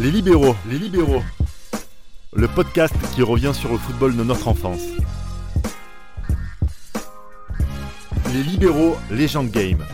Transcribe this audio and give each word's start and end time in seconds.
Les 0.00 0.12
libéraux, 0.12 0.54
les 0.70 0.78
libéraux. 0.78 1.24
Le 2.32 2.46
podcast 2.46 2.94
qui 3.16 3.22
revient 3.22 3.50
sur 3.52 3.72
le 3.72 3.78
football 3.78 4.16
de 4.16 4.22
notre 4.22 4.46
enfance. 4.46 4.84
Les 8.32 8.44
libéraux, 8.44 8.96
Legend 9.10 9.50
Game. 9.50 9.84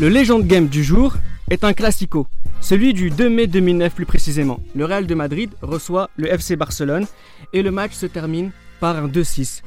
Le 0.00 0.08
Legend 0.08 0.44
Game 0.44 0.66
du 0.66 0.82
jour 0.82 1.14
est 1.48 1.62
un 1.62 1.74
classico, 1.74 2.26
celui 2.60 2.92
du 2.92 3.10
2 3.10 3.28
mai 3.28 3.46
2009 3.46 3.94
plus 3.94 4.06
précisément. 4.06 4.58
Le 4.74 4.84
Real 4.84 5.06
de 5.06 5.14
Madrid 5.14 5.50
reçoit 5.62 6.10
le 6.16 6.26
FC 6.26 6.56
Barcelone 6.56 7.06
et 7.52 7.62
le 7.62 7.70
match 7.70 7.92
se 7.92 8.06
termine 8.06 8.50
par 8.80 8.96
un 8.96 9.06
2-6. 9.06 9.62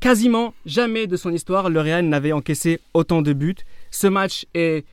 Quasiment 0.00 0.54
jamais 0.64 1.06
de 1.06 1.18
son 1.18 1.32
histoire, 1.32 1.68
le 1.68 1.80
Real 1.80 2.06
n'avait 2.06 2.32
encaissé 2.32 2.80
autant 2.94 3.20
de 3.20 3.34
buts. 3.34 3.56
Ce 3.90 4.06
match 4.06 4.46
est 4.54 4.86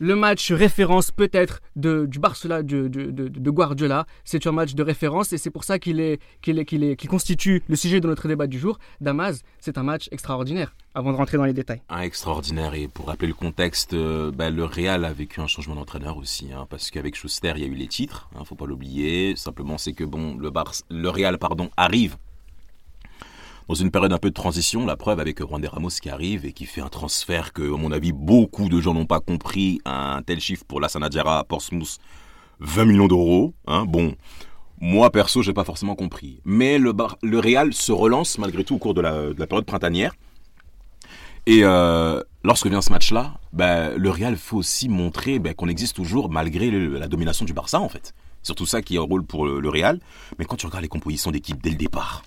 le 0.00 0.16
match 0.16 0.50
référence 0.50 1.10
peut-être 1.10 1.60
de, 1.76 2.06
du 2.06 2.18
Barcelone 2.18 2.66
de, 2.66 3.50
Guardiola. 3.50 4.06
C'est 4.24 4.46
un 4.46 4.52
match 4.52 4.74
de 4.74 4.82
référence 4.82 5.32
et 5.32 5.38
c'est 5.38 5.50
pour 5.50 5.62
ça 5.62 5.78
qu'il 5.78 6.00
est, 6.00 7.06
constitue 7.06 7.62
le 7.68 7.76
sujet 7.76 8.00
de 8.00 8.08
notre 8.08 8.26
débat 8.26 8.46
du 8.46 8.58
jour. 8.58 8.78
Damas, 9.00 9.42
c'est 9.60 9.78
un 9.78 9.82
match 9.82 10.08
extraordinaire. 10.10 10.74
Avant 10.94 11.12
de 11.12 11.16
rentrer 11.16 11.36
dans 11.36 11.44
les 11.44 11.52
détails. 11.52 11.82
Extraordinaire 12.02 12.74
et 12.74 12.88
pour 12.88 13.06
rappeler 13.06 13.28
le 13.28 13.34
contexte, 13.34 13.92
euh, 13.92 14.32
bah, 14.32 14.50
le 14.50 14.64
Real 14.64 15.04
a 15.04 15.12
vécu 15.12 15.40
un 15.40 15.46
changement 15.46 15.76
d'entraîneur 15.76 16.16
aussi, 16.16 16.52
hein, 16.52 16.66
parce 16.68 16.90
qu'avec 16.90 17.14
Schuster 17.14 17.52
il 17.54 17.62
y 17.62 17.64
a 17.64 17.68
eu 17.68 17.74
les 17.74 17.86
titres, 17.86 18.28
hein, 18.34 18.44
faut 18.44 18.56
pas 18.56 18.66
l'oublier. 18.66 19.36
Simplement 19.36 19.78
c'est 19.78 19.92
que 19.92 20.02
bon 20.02 20.36
le 20.36 21.08
Real 21.08 21.38
pardon 21.38 21.70
arrive 21.76 22.16
dans 23.70 23.76
une 23.76 23.92
période 23.92 24.12
un 24.12 24.18
peu 24.18 24.30
de 24.30 24.34
transition, 24.34 24.84
la 24.84 24.96
preuve 24.96 25.20
avec 25.20 25.38
Juan 25.38 25.60
de 25.60 25.68
Ramos 25.68 25.90
qui 26.02 26.10
arrive 26.10 26.44
et 26.44 26.52
qui 26.52 26.66
fait 26.66 26.80
un 26.80 26.88
transfert 26.88 27.52
que, 27.52 27.62
à 27.62 27.76
mon 27.76 27.92
avis, 27.92 28.10
beaucoup 28.10 28.68
de 28.68 28.80
gens 28.80 28.94
n'ont 28.94 29.06
pas 29.06 29.20
compris, 29.20 29.80
un 29.84 30.22
tel 30.26 30.40
chiffre 30.40 30.64
pour 30.66 30.80
la 30.80 30.88
Sanadjara 30.88 31.38
à 31.38 31.44
Portsmouth, 31.44 31.98
20 32.58 32.84
millions 32.86 33.06
d'euros. 33.06 33.54
Hein, 33.68 33.84
bon, 33.86 34.16
moi 34.80 35.12
perso, 35.12 35.42
j'ai 35.42 35.52
pas 35.52 35.62
forcément 35.62 35.94
compris. 35.94 36.40
Mais 36.44 36.80
le, 36.80 36.92
le 37.22 37.38
Real 37.38 37.72
se 37.72 37.92
relance 37.92 38.38
malgré 38.38 38.64
tout 38.64 38.74
au 38.74 38.78
cours 38.78 38.92
de 38.92 39.02
la, 39.02 39.46
période 39.46 39.66
printanière. 39.66 40.16
Et 41.46 41.60
euh, 41.62 42.20
lorsque 42.42 42.66
vient 42.66 42.82
ce 42.82 42.90
match-là, 42.90 43.34
ben, 43.52 43.96
le 43.96 44.10
Real 44.10 44.36
faut 44.36 44.56
aussi 44.56 44.88
montrer 44.88 45.38
ben, 45.38 45.54
qu'on 45.54 45.68
existe 45.68 45.94
toujours 45.94 46.28
malgré 46.28 46.72
la 46.72 47.06
domination 47.06 47.44
du 47.44 47.52
Barça 47.52 47.78
en 47.78 47.88
fait. 47.88 48.14
Surtout 48.42 48.66
ça 48.66 48.82
qui 48.82 48.96
est 48.96 48.98
un 48.98 49.02
rôle 49.02 49.22
pour 49.22 49.46
le 49.46 49.68
Real. 49.68 50.00
Mais 50.40 50.44
quand 50.44 50.56
tu 50.56 50.66
regardes 50.66 50.82
les 50.82 50.88
compositions 50.88 51.30
d'équipe 51.30 51.62
dès 51.62 51.70
le 51.70 51.76
départ, 51.76 52.24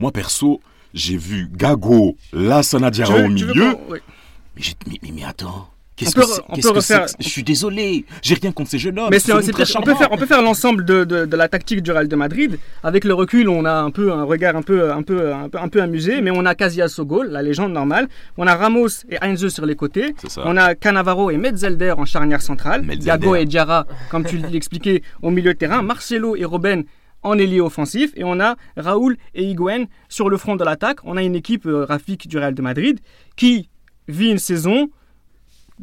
moi 0.00 0.12
perso, 0.12 0.60
j'ai 0.92 1.16
vu 1.16 1.48
Gago, 1.52 2.16
Lassana 2.32 2.90
Diarra 2.90 3.16
au 3.16 3.28
milieu. 3.28 3.76
mais, 3.90 4.62
mais, 5.02 5.12
mais, 5.12 5.24
attends. 5.24 5.68
Qu'est-ce 5.96 6.14
que 6.14 6.80
c'est 6.80 7.04
Je 7.20 7.28
suis 7.28 7.44
désolé, 7.44 8.04
j'ai 8.20 8.34
rien 8.34 8.50
contre 8.50 8.70
ces 8.70 8.78
jeunes 8.78 8.98
hommes. 8.98 9.10
Mais 9.10 9.20
c'est, 9.20 9.32
on, 9.32 9.40
peut 9.40 9.94
faire, 9.94 10.08
on 10.10 10.16
peut 10.16 10.26
faire 10.26 10.42
l'ensemble 10.42 10.84
de, 10.84 11.04
de, 11.04 11.36
la 11.36 11.48
tactique 11.48 11.82
du 11.82 11.92
Real 11.92 12.08
de 12.08 12.16
Madrid. 12.16 12.58
Avec 12.82 13.04
le 13.04 13.14
recul, 13.14 13.48
on 13.48 13.64
a 13.64 13.72
un 13.72 13.90
peu 13.90 14.12
un 14.12 14.24
regard 14.24 14.56
un 14.56 14.62
peu, 14.62 14.92
un 14.92 15.02
peu, 15.02 15.32
un 15.32 15.48
peu, 15.48 15.58
un 15.58 15.68
peu 15.68 15.80
amusé, 15.80 16.20
mais 16.20 16.32
on 16.32 16.44
a 16.46 16.56
Casillas 16.56 16.96
au 16.98 17.04
goal, 17.04 17.28
la 17.28 17.42
légende 17.42 17.72
normale. 17.72 18.08
On 18.36 18.46
a 18.48 18.56
Ramos 18.56 19.04
et 19.08 19.18
Heinze 19.22 19.48
sur 19.48 19.66
les 19.66 19.76
côtés. 19.76 20.14
On 20.38 20.56
a 20.56 20.74
Canavaro 20.74 21.30
et 21.30 21.36
Metzelder 21.36 21.94
en 21.96 22.04
charnière 22.04 22.42
centrale. 22.42 22.84
Gago 22.84 23.36
et 23.36 23.44
Diarra, 23.44 23.86
comme 24.10 24.24
tu 24.24 24.36
l'expliquais, 24.50 25.02
au 25.22 25.30
milieu 25.30 25.52
de 25.54 25.58
terrain. 25.58 25.82
Marcelo 25.82 26.34
et 26.34 26.44
Robben 26.44 26.84
en 27.24 27.38
ailier 27.38 27.60
offensif 27.60 28.12
et 28.14 28.22
on 28.22 28.38
a 28.38 28.54
Raoul 28.76 29.16
et 29.34 29.42
Higuain 29.42 29.86
sur 30.08 30.28
le 30.30 30.36
front 30.36 30.54
de 30.54 30.62
l'attaque. 30.62 30.98
On 31.04 31.16
a 31.16 31.22
une 31.22 31.34
équipe 31.34 31.66
euh, 31.66 31.84
Rafik 31.84 32.28
du 32.28 32.38
Real 32.38 32.54
de 32.54 32.62
Madrid 32.62 33.00
qui 33.34 33.68
vit 34.06 34.30
une 34.30 34.38
saison 34.38 34.90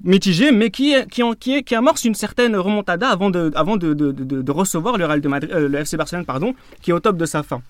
mitigée 0.03 0.52
mais 0.52 0.69
qui, 0.69 0.95
qui, 1.12 1.23
qui, 1.39 1.64
qui 1.64 1.75
amorce 1.75 2.06
une 2.06 2.16
certaine 2.16 2.56
remontada 2.56 3.09
avant 3.09 3.30
de, 3.30 3.52
avant 3.56 3.75
de, 3.75 3.94
de, 3.94 4.52
recevoir 4.52 4.97
le, 4.97 5.06
Real 5.06 5.19
de 5.19 5.28
Madrid, 5.28 5.52
euh, 5.52 5.67
le 5.67 5.80
FC 5.80 5.97
Barcelone 5.97 6.25
pardon, 6.25 6.53
qui 6.81 6.92
est 6.92 6.94
au 6.94 7.00
top 7.00 7.17
de 7.17 7.25
sa 7.25 7.44
fin. 7.44 7.62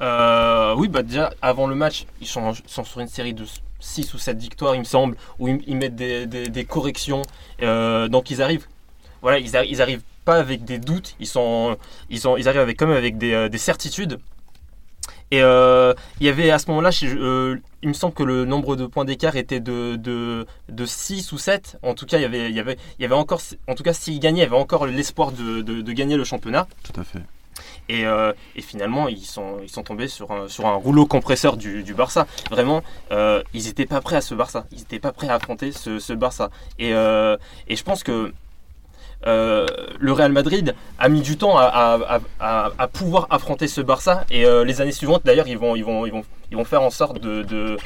Euh, 0.00 0.74
oui, 0.76 0.88
bah 0.88 1.02
déjà 1.02 1.32
avant 1.40 1.68
le 1.68 1.76
match, 1.76 2.06
ils 2.20 2.26
sont, 2.26 2.54
sont, 2.66 2.82
sur 2.82 3.00
une 3.00 3.06
série 3.06 3.34
de 3.34 3.44
6 3.78 4.14
ou 4.14 4.18
7 4.18 4.36
victoires, 4.38 4.74
il 4.74 4.80
me 4.80 4.84
semble, 4.84 5.16
où 5.38 5.46
ils, 5.46 5.76
mettent 5.76 5.94
des, 5.94 6.64
corrections. 6.64 7.22
donc 7.60 8.30
ils 8.30 8.42
arrivent, 8.42 8.66
voilà, 9.20 9.38
ils 9.38 9.80
arrivent 9.80 10.02
pas 10.24 10.36
avec 10.36 10.64
des 10.64 10.78
doutes, 10.78 11.14
ils, 11.20 11.26
sont, 11.26 11.76
ils, 12.10 12.20
sont, 12.20 12.36
ils 12.36 12.48
arrivent 12.48 12.60
avec, 12.60 12.78
quand 12.78 12.86
même 12.86 12.96
avec 12.96 13.18
des, 13.18 13.32
euh, 13.32 13.48
des 13.48 13.58
certitudes. 13.58 14.18
Et 15.30 15.42
euh, 15.42 15.94
il 16.20 16.26
y 16.26 16.28
avait 16.28 16.50
à 16.50 16.58
ce 16.58 16.66
moment-là, 16.68 16.90
euh, 17.04 17.56
il 17.82 17.88
me 17.88 17.94
semble 17.94 18.12
que 18.12 18.22
le 18.22 18.44
nombre 18.44 18.76
de 18.76 18.84
points 18.84 19.06
d'écart 19.06 19.36
était 19.36 19.60
de, 19.60 19.96
de, 19.96 20.46
de, 20.68 20.84
6 20.84 21.32
ou 21.32 21.38
7. 21.38 21.78
En 21.82 21.94
tout 21.94 22.04
cas, 22.04 22.18
il 22.18 22.22
y 22.22 22.26
avait, 22.26 22.50
il 22.50 22.54
y 22.54 22.60
avait, 22.60 22.76
il 22.98 23.02
y 23.02 23.04
avait 23.06 23.14
encore, 23.14 23.40
en 23.66 23.74
tout 23.74 23.82
cas, 23.82 23.94
s'ils 23.94 24.20
gagnaient, 24.20 24.40
il 24.40 24.44
y 24.44 24.46
avait 24.46 24.56
encore 24.56 24.86
l'espoir 24.86 25.32
de, 25.32 25.62
de, 25.62 25.92
gagner 25.92 26.16
le 26.16 26.24
championnat. 26.24 26.66
Tout 26.82 27.00
à 27.00 27.04
fait. 27.04 27.22
Et, 27.88 28.02
et, 28.02 28.62
finalement, 28.62 29.08
ils 29.08 29.24
sont, 29.24 29.56
ils 29.62 29.70
sont 29.70 29.82
tombés 29.82 30.08
sur 30.08 30.30
un, 30.32 30.48
sur 30.48 30.66
un 30.66 30.74
rouleau 30.74 31.06
compresseur 31.06 31.56
du, 31.56 31.82
du 31.82 31.94
Barça. 31.94 32.26
Vraiment, 32.50 32.82
ils 33.10 33.64
n'étaient 33.64 33.86
pas 33.86 34.02
prêts 34.02 34.16
à 34.16 34.20
ce 34.20 34.34
Barça. 34.34 34.66
Ils 34.70 34.80
n'étaient 34.80 35.00
pas 35.00 35.12
prêts 35.12 35.28
à 35.28 35.34
affronter 35.36 35.72
ce, 35.72 35.98
ce 35.98 36.12
Barça. 36.12 36.50
Et, 36.78 36.90
et 36.90 37.76
je 37.76 37.82
pense 37.82 38.02
que 38.02 38.34
euh, 39.26 39.66
le 39.98 40.12
Real 40.12 40.32
Madrid 40.32 40.74
a 40.98 41.08
mis 41.08 41.20
du 41.20 41.36
temps 41.36 41.56
à, 41.56 42.88
pouvoir 42.92 43.26
affronter 43.30 43.68
ce 43.68 43.80
Barça 43.80 44.24
et 44.30 44.44
euh, 44.44 44.64
les 44.64 44.80
années 44.80 44.92
suivantes 44.92 45.22
d'ailleurs 45.24 45.48
ils 45.48 45.58
vont, 45.58 45.76
ils 46.52 46.56
vont 46.56 46.64
faire 46.64 46.82
en 46.82 46.90
sorte 46.90 47.20
de, 47.20 47.42
de, 47.42 47.76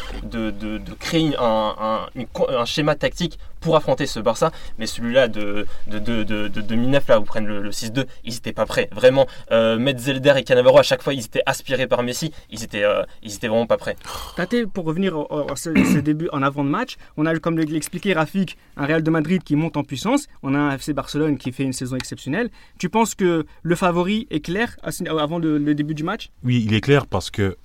de, 0.51 0.95
créer 0.99 1.35
un, 1.39 2.07
un, 2.17 2.65
schéma 2.65 2.97
tactique 2.97 3.39
pour 3.61 3.77
affronter 3.77 4.07
ce 4.07 4.21
Barça. 4.21 4.51
Mais 4.79 4.87
celui-là 4.87 5.29
de, 5.29 5.67
de, 5.87 5.99
de, 5.99 6.49
2009 6.49 7.09
là 7.09 7.21
où 7.21 7.25
prennent 7.25 7.47
le, 7.47 7.71
6-2 7.71 8.07
ils 8.25 8.35
n'étaient 8.35 8.53
pas 8.53 8.67
prêts. 8.67 8.89
Vraiment 8.93 9.27
euh, 9.53 9.79
Metzelder 9.79 10.35
et 10.37 10.43
Cannavaro 10.43 10.79
à 10.79 10.83
chaque 10.83 11.03
fois 11.03 11.15
ils 11.15 11.25
étaient 11.25 11.43
aspirés 11.47 11.87
par 11.87 12.03
Messi. 12.03 12.33
Ils 12.51 12.65
étaient, 12.65 12.85
ils 13.23 13.35
étaient 13.35 13.49
vraiment 13.49 13.67
pas 13.67 13.77
prêts. 13.77 13.97
Tate 14.37 14.67
pour 14.67 14.85
revenir 14.85 15.17
à 15.17 15.57
ce, 15.57 15.71
début 16.01 16.29
en 16.33 16.43
avant 16.43 16.65
de 16.65 16.69
match 16.69 16.97
on 17.17 17.25
a 17.25 17.39
comme 17.39 17.59
l'expliquait 17.59 18.13
Rafik 18.13 18.57
un 18.77 18.87
Real 18.87 19.03
de 19.03 19.11
Madrid 19.11 19.43
qui 19.43 19.57
monte 19.57 19.77
en 19.77 19.85
puissance. 19.85 20.27
On 20.43 20.55
a 20.55 20.59
un 20.59 20.75
FC 20.75 20.93
Barcelone 20.93 21.39
qui 21.39 21.53
fait 21.53 21.63
une 21.63 21.73
saison 21.73 21.97
exceptionnelle. 21.97 22.51
Tu 22.79 22.89
penses 22.89 23.15
que 23.15 23.47
le 23.63 23.75
favori 23.77 24.27
est 24.31 24.41
clair 24.41 24.77
avant 25.09 25.39
le, 25.39 25.75
début 25.75 25.95
du 25.95 26.03
match? 26.03 26.31
Oui, 26.43 26.65
il 26.67 26.75
est 26.75 26.81
clair 26.81 27.07
parce 27.07 27.31
que 27.31 27.57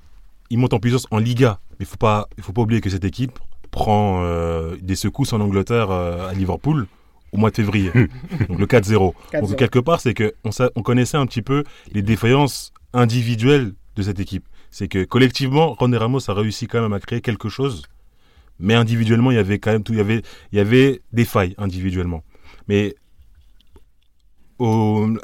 il 0.51 0.59
monte 0.59 0.73
en 0.73 0.79
puissance 0.79 1.07
en 1.09 1.17
Liga. 1.17 1.59
Mais 1.71 1.85
il 1.85 1.85
faut 1.85 1.97
pas, 1.97 2.27
il 2.37 2.43
faut 2.43 2.53
pas 2.53 2.61
oublier 2.61 2.81
que 2.81 2.89
cette 2.89 3.05
équipe 3.05 3.39
prend 3.71 4.21
euh, 4.23 4.75
des 4.81 4.95
secousses 4.95 5.33
en 5.33 5.39
Angleterre 5.39 5.89
euh, 5.89 6.29
à 6.29 6.33
Liverpool 6.33 6.87
au 7.31 7.37
mois 7.37 7.49
de 7.49 7.55
février. 7.55 7.91
Donc 8.49 8.59
le 8.59 8.65
4-0. 8.65 9.13
Donc 9.41 9.55
quelque 9.55 9.79
part, 9.79 10.01
c'est 10.01 10.13
que 10.13 10.33
on, 10.43 10.83
connaissait 10.83 11.17
un 11.17 11.25
petit 11.25 11.41
peu 11.41 11.63
les 11.93 12.01
défaillances 12.01 12.73
individuelles 12.93 13.73
de 13.95 14.03
cette 14.03 14.19
équipe. 14.19 14.45
C'est 14.69 14.89
que 14.89 15.05
collectivement, 15.05 15.73
Ronde 15.73 15.95
Ramos 15.95 16.29
a 16.29 16.33
réussi 16.33 16.67
quand 16.67 16.81
même 16.81 16.93
à 16.93 16.99
créer 16.99 17.21
quelque 17.21 17.47
chose, 17.47 17.83
mais 18.59 18.73
individuellement, 18.73 19.31
il 19.31 19.35
y 19.35 19.39
avait 19.39 19.59
quand 19.59 19.71
même 19.71 19.83
tout, 19.83 19.93
il 19.93 19.97
y 19.97 20.01
avait, 20.01 20.21
il 20.51 20.57
y 20.57 20.61
avait 20.61 21.01
des 21.13 21.25
failles 21.25 21.55
individuellement. 21.57 22.23
Mais 22.67 22.95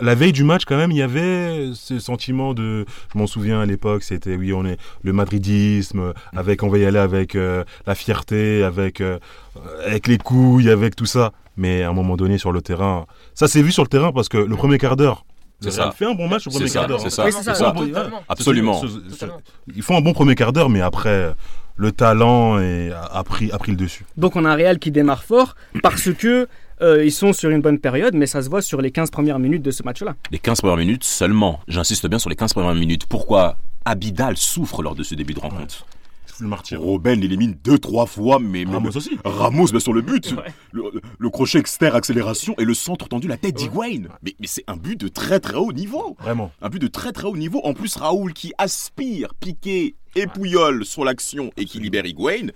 la 0.01 0.15
veille 0.15 0.31
du 0.31 0.43
match, 0.43 0.63
quand 0.65 0.77
même, 0.77 0.91
il 0.91 0.97
y 0.97 1.01
avait 1.01 1.71
ce 1.73 1.99
sentiment 1.99 2.53
de. 2.53 2.85
Je 3.13 3.17
m'en 3.17 3.27
souviens 3.27 3.61
à 3.61 3.65
l'époque, 3.65 4.03
c'était 4.03 4.35
oui, 4.35 4.53
on 4.53 4.65
est 4.65 4.77
le 5.03 5.13
madridisme, 5.13 6.13
avec 6.35 6.63
on 6.63 6.69
va 6.69 6.77
y 6.77 6.85
aller 6.85 6.99
avec 6.99 7.35
euh, 7.35 7.63
la 7.85 7.95
fierté, 7.95 8.63
avec 8.63 9.01
euh, 9.01 9.19
avec 9.85 10.07
les 10.07 10.17
couilles, 10.17 10.69
avec 10.69 10.95
tout 10.95 11.05
ça. 11.05 11.31
Mais 11.55 11.83
à 11.83 11.89
un 11.89 11.93
moment 11.93 12.17
donné, 12.17 12.37
sur 12.37 12.51
le 12.51 12.61
terrain, 12.61 13.05
ça 13.33 13.47
s'est 13.47 13.61
vu 13.61 13.71
sur 13.71 13.83
le 13.83 13.89
terrain 13.89 14.11
parce 14.11 14.29
que 14.29 14.37
le 14.37 14.55
premier 14.55 14.77
quart 14.77 14.95
d'heure, 14.95 15.25
c'est 15.59 15.71
ça. 15.71 15.91
fait 15.91 16.05
un 16.05 16.13
bon 16.13 16.27
match 16.27 16.47
au 16.47 16.51
premier 16.51 16.69
quart 16.69 16.87
d'heure. 16.87 17.01
C'est 17.01 17.09
ça, 17.09 17.29
c'est 17.31 17.55
ça. 17.55 17.73
Absolument. 18.29 18.81
Ils 19.75 19.81
font 19.81 19.97
un 19.97 20.01
bon 20.01 20.13
premier 20.13 20.35
quart 20.35 20.53
d'heure, 20.53 20.69
mais 20.69 20.81
après, 20.81 21.33
le 21.75 21.91
talent 21.91 22.57
a, 22.57 23.23
pris, 23.23 23.51
a 23.51 23.57
pris 23.57 23.71
le 23.71 23.77
dessus. 23.77 24.05
Donc 24.17 24.35
on 24.35 24.45
a 24.45 24.49
un 24.49 24.55
Real 24.55 24.79
qui 24.79 24.91
démarre 24.91 25.23
fort 25.23 25.55
parce 25.83 26.11
que 26.13 26.47
euh, 26.81 27.03
ils 27.03 27.11
sont 27.11 27.33
sur 27.33 27.49
une 27.49 27.61
bonne 27.61 27.79
période, 27.79 28.13
mais 28.13 28.27
ça 28.27 28.41
se 28.41 28.49
voit 28.49 28.61
sur 28.61 28.81
les 28.81 28.91
15 28.91 29.09
premières 29.09 29.39
minutes 29.39 29.63
de 29.63 29.71
ce 29.71 29.83
match-là. 29.83 30.15
Les 30.31 30.39
15 30.39 30.61
premières 30.61 30.77
minutes 30.77 31.03
seulement. 31.03 31.59
J'insiste 31.67 32.07
bien 32.07 32.19
sur 32.19 32.29
les 32.29 32.35
15 32.35 32.53
premières 32.53 32.75
minutes. 32.75 33.05
Pourquoi 33.07 33.57
Abidal 33.85 34.37
souffre 34.37 34.83
lors 34.83 34.95
de 34.95 35.03
ce 35.03 35.15
début 35.15 35.33
de 35.33 35.39
rencontre? 35.39 35.85
Le 36.39 36.77
Robben 36.77 37.19
l'élimine 37.19 37.57
deux, 37.63 37.79
trois 37.79 38.05
fois, 38.05 38.39
mais. 38.39 38.65
Ramos 38.65 38.95
aussi. 38.95 39.17
Ramos, 39.23 39.67
mais 39.73 39.79
sur 39.79 39.93
le 39.93 40.01
but. 40.01 40.35
Le, 40.71 41.29
crochet 41.29 41.59
externe, 41.59 41.95
accélération 41.95 42.55
et 42.57 42.65
le 42.65 42.73
centre 42.73 43.07
tendu, 43.07 43.27
la 43.27 43.37
tête 43.37 43.55
d'Higuain. 43.55 44.03
Mais, 44.21 44.35
mais 44.39 44.47
c'est 44.47 44.63
un 44.67 44.77
but 44.77 44.99
de 44.99 45.07
très 45.07 45.39
très 45.39 45.55
haut 45.55 45.73
niveau. 45.73 46.15
Vraiment. 46.19 46.51
Un 46.61 46.69
but 46.69 46.79
de 46.79 46.87
très 46.87 47.11
très 47.11 47.27
haut 47.27 47.37
niveau. 47.37 47.61
En 47.63 47.73
plus, 47.73 47.95
Raoul 47.95 48.33
qui 48.33 48.53
aspire, 48.57 49.33
piqué 49.35 49.95
et 50.15 50.27
Pouillol 50.27 50.85
sur 50.85 51.05
l'action 51.05 51.51
et 51.57 51.65
qui 51.65 51.79
libère 51.79 52.05
Higuain. 52.05 52.47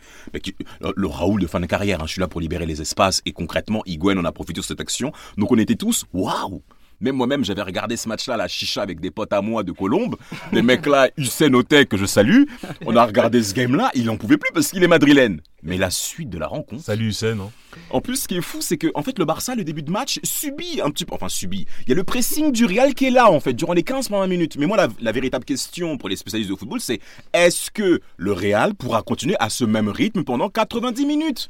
le 0.96 1.08
Raoul 1.08 1.42
de 1.42 1.48
fin 1.48 1.60
de 1.60 1.66
carrière, 1.66 2.02
hein, 2.02 2.06
je 2.08 2.14
suis 2.14 2.22
là 2.22 2.28
pour 2.28 2.42
libérer 2.42 2.66
les 2.66 2.82
espaces 2.82 3.22
et 3.26 3.34
concrètement, 3.34 3.84
Higuain 3.86 4.18
en 4.18 4.26
a 4.26 4.32
profité 4.32 4.62
de 4.62 4.66
cette 4.66 4.82
action. 4.82 5.12
Donc 5.38 5.52
on 5.52 5.58
était 5.58 5.76
tous, 5.76 6.06
waouh 6.14 6.64
même 7.02 7.16
moi-même, 7.16 7.44
j'avais 7.44 7.62
regardé 7.64 7.98
ce 7.98 8.08
match-là, 8.08 8.38
la 8.38 8.48
chicha 8.48 8.82
avec 8.82 9.00
des 9.00 9.12
potes 9.12 9.34
à 9.34 9.42
moi 9.42 9.64
de 9.64 9.72
Colombe. 9.72 10.16
Des 10.54 10.62
mecs 10.62 10.86
là, 10.86 11.10
Hussein 11.18 11.54
Otek, 11.54 11.90
que 11.90 11.98
je 11.98 12.06
salue. 12.06 12.44
On 12.86 12.96
a 12.96 13.06
regardé 13.06 13.42
ce 13.44 13.54
game-là, 13.54 13.90
il 13.96 14.10
en 14.10 14.18
pouvait 14.18 14.38
plus 14.38 14.52
parce 14.54 14.70
qu'il 14.72 14.84
est 14.84 14.88
madrilène. 14.88 15.42
Mais 15.64 15.78
la 15.78 15.90
suite 15.90 16.30
de 16.30 16.38
la 16.38 16.48
rencontre. 16.48 16.84
Salut 16.84 17.08
Hussein. 17.10 17.38
hein. 17.40 17.52
En 17.90 18.02
plus, 18.02 18.16
ce 18.24 18.28
qui 18.28 18.36
est 18.38 18.42
fou, 18.42 18.58
c'est 18.62 18.78
que 18.78 18.88
en 18.96 19.04
fait, 19.04 19.18
le 19.20 19.26
Barça, 19.26 19.56
le 19.56 19.64
début 19.64 19.84
de 19.84 19.92
match, 19.92 20.20
subit 20.24 20.82
un 20.84 20.90
petit 20.92 21.06
peu. 21.06 21.14
Enfin, 21.16 21.30
subit. 21.30 21.66
Il 21.86 21.90
y 21.90 21.92
a 21.92 21.96
le 21.96 22.04
pressing 22.04 22.52
du 22.52 22.66
Real 22.66 22.94
qui 22.94 23.06
est 23.08 23.12
là, 23.12 23.30
en 23.32 23.40
fait, 23.40 23.54
durant 23.54 23.74
les 23.74 23.84
15 23.84 24.10
premières 24.10 24.28
minutes. 24.28 24.58
Mais 24.58 24.66
moi, 24.66 24.78
la, 24.78 24.88
la 25.02 25.12
véritable 25.12 25.46
question 25.46 25.98
pour 25.98 26.10
les 26.10 26.16
spécialistes 26.16 26.50
de 26.50 26.56
football, 26.56 26.80
c'est 26.82 27.00
est-ce 27.34 27.72
que 27.72 28.02
le 28.18 28.32
Real 28.34 28.76
pourra 28.76 29.02
continuer 29.04 29.36
à 29.40 29.50
ce 29.50 29.64
même 29.66 29.90
rythme 29.90 30.24
pendant 30.24 30.50
90 30.50 31.06
minutes? 31.06 31.50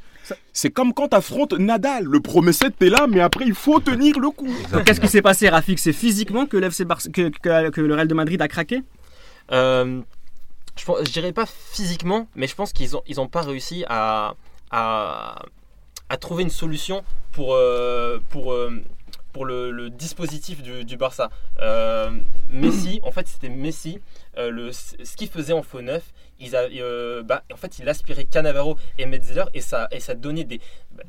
C'est 0.53 0.69
comme 0.69 0.93
quand 0.93 1.09
t'affrontes 1.09 1.53
Nadal. 1.53 2.03
Le 2.05 2.19
premier 2.19 2.53
set, 2.53 2.73
t'es 2.77 2.89
là, 2.89 3.07
mais 3.09 3.19
après, 3.21 3.45
il 3.45 3.53
faut 3.55 3.79
tenir 3.79 4.19
le 4.19 4.29
coup. 4.29 4.53
Qu'est-ce 4.85 5.01
qui 5.01 5.07
s'est 5.07 5.21
passé, 5.21 5.49
Rafik? 5.49 5.79
C'est 5.79 5.93
physiquement 5.93 6.45
que, 6.45 6.57
l'FC 6.57 6.85
Barce- 6.85 7.09
que, 7.11 7.29
que- 7.29 7.69
que 7.69 7.81
le 7.81 7.95
Real 7.95 8.07
de 8.07 8.13
Madrid 8.13 8.41
a 8.41 8.47
craqué? 8.47 8.81
Euh, 9.51 9.99
je, 10.77 10.85
pense- 10.85 10.99
je 11.05 11.11
dirais 11.11 11.33
pas 11.33 11.45
physiquement, 11.45 12.27
mais 12.35 12.47
je 12.47 12.55
pense 12.55 12.71
qu'ils 12.71 12.95
ont, 12.95 13.01
ils 13.07 13.19
ont 13.19 13.27
pas 13.27 13.41
réussi 13.41 13.83
à, 13.89 14.35
à, 14.71 15.41
à 16.11 16.17
trouver 16.17 16.43
une 16.43 16.49
solution 16.49 17.03
pour, 17.31 17.53
euh, 17.55 18.19
pour, 18.29 18.51
euh, 18.51 18.83
pour 19.31 19.45
le, 19.45 19.71
le 19.71 19.89
dispositif 19.89 20.61
du, 20.61 20.83
du 20.83 20.97
Barça. 20.97 21.29
Euh, 21.61 22.11
Messi, 22.49 22.99
en 23.03 23.11
fait, 23.11 23.27
c'était 23.29 23.47
Messi. 23.49 24.01
le, 24.37 24.71
ce 24.73 25.15
qu'il 25.15 25.29
faisait 25.29 25.53
en 25.53 25.63
faux 25.63 25.81
neuf, 25.81 26.03
ils 26.39 26.55
a- 26.55 26.67
bah, 27.23 27.43
en 27.53 27.55
fait, 27.55 27.79
il 27.79 27.87
aspirait 27.87 28.25
Cannavaro 28.25 28.77
et 28.97 29.05
Metzeler 29.05 29.45
et 29.53 29.61
ça, 29.61 29.87
et 29.91 30.01
ça 30.01 30.13
donnait 30.15 30.43
des, 30.43 30.59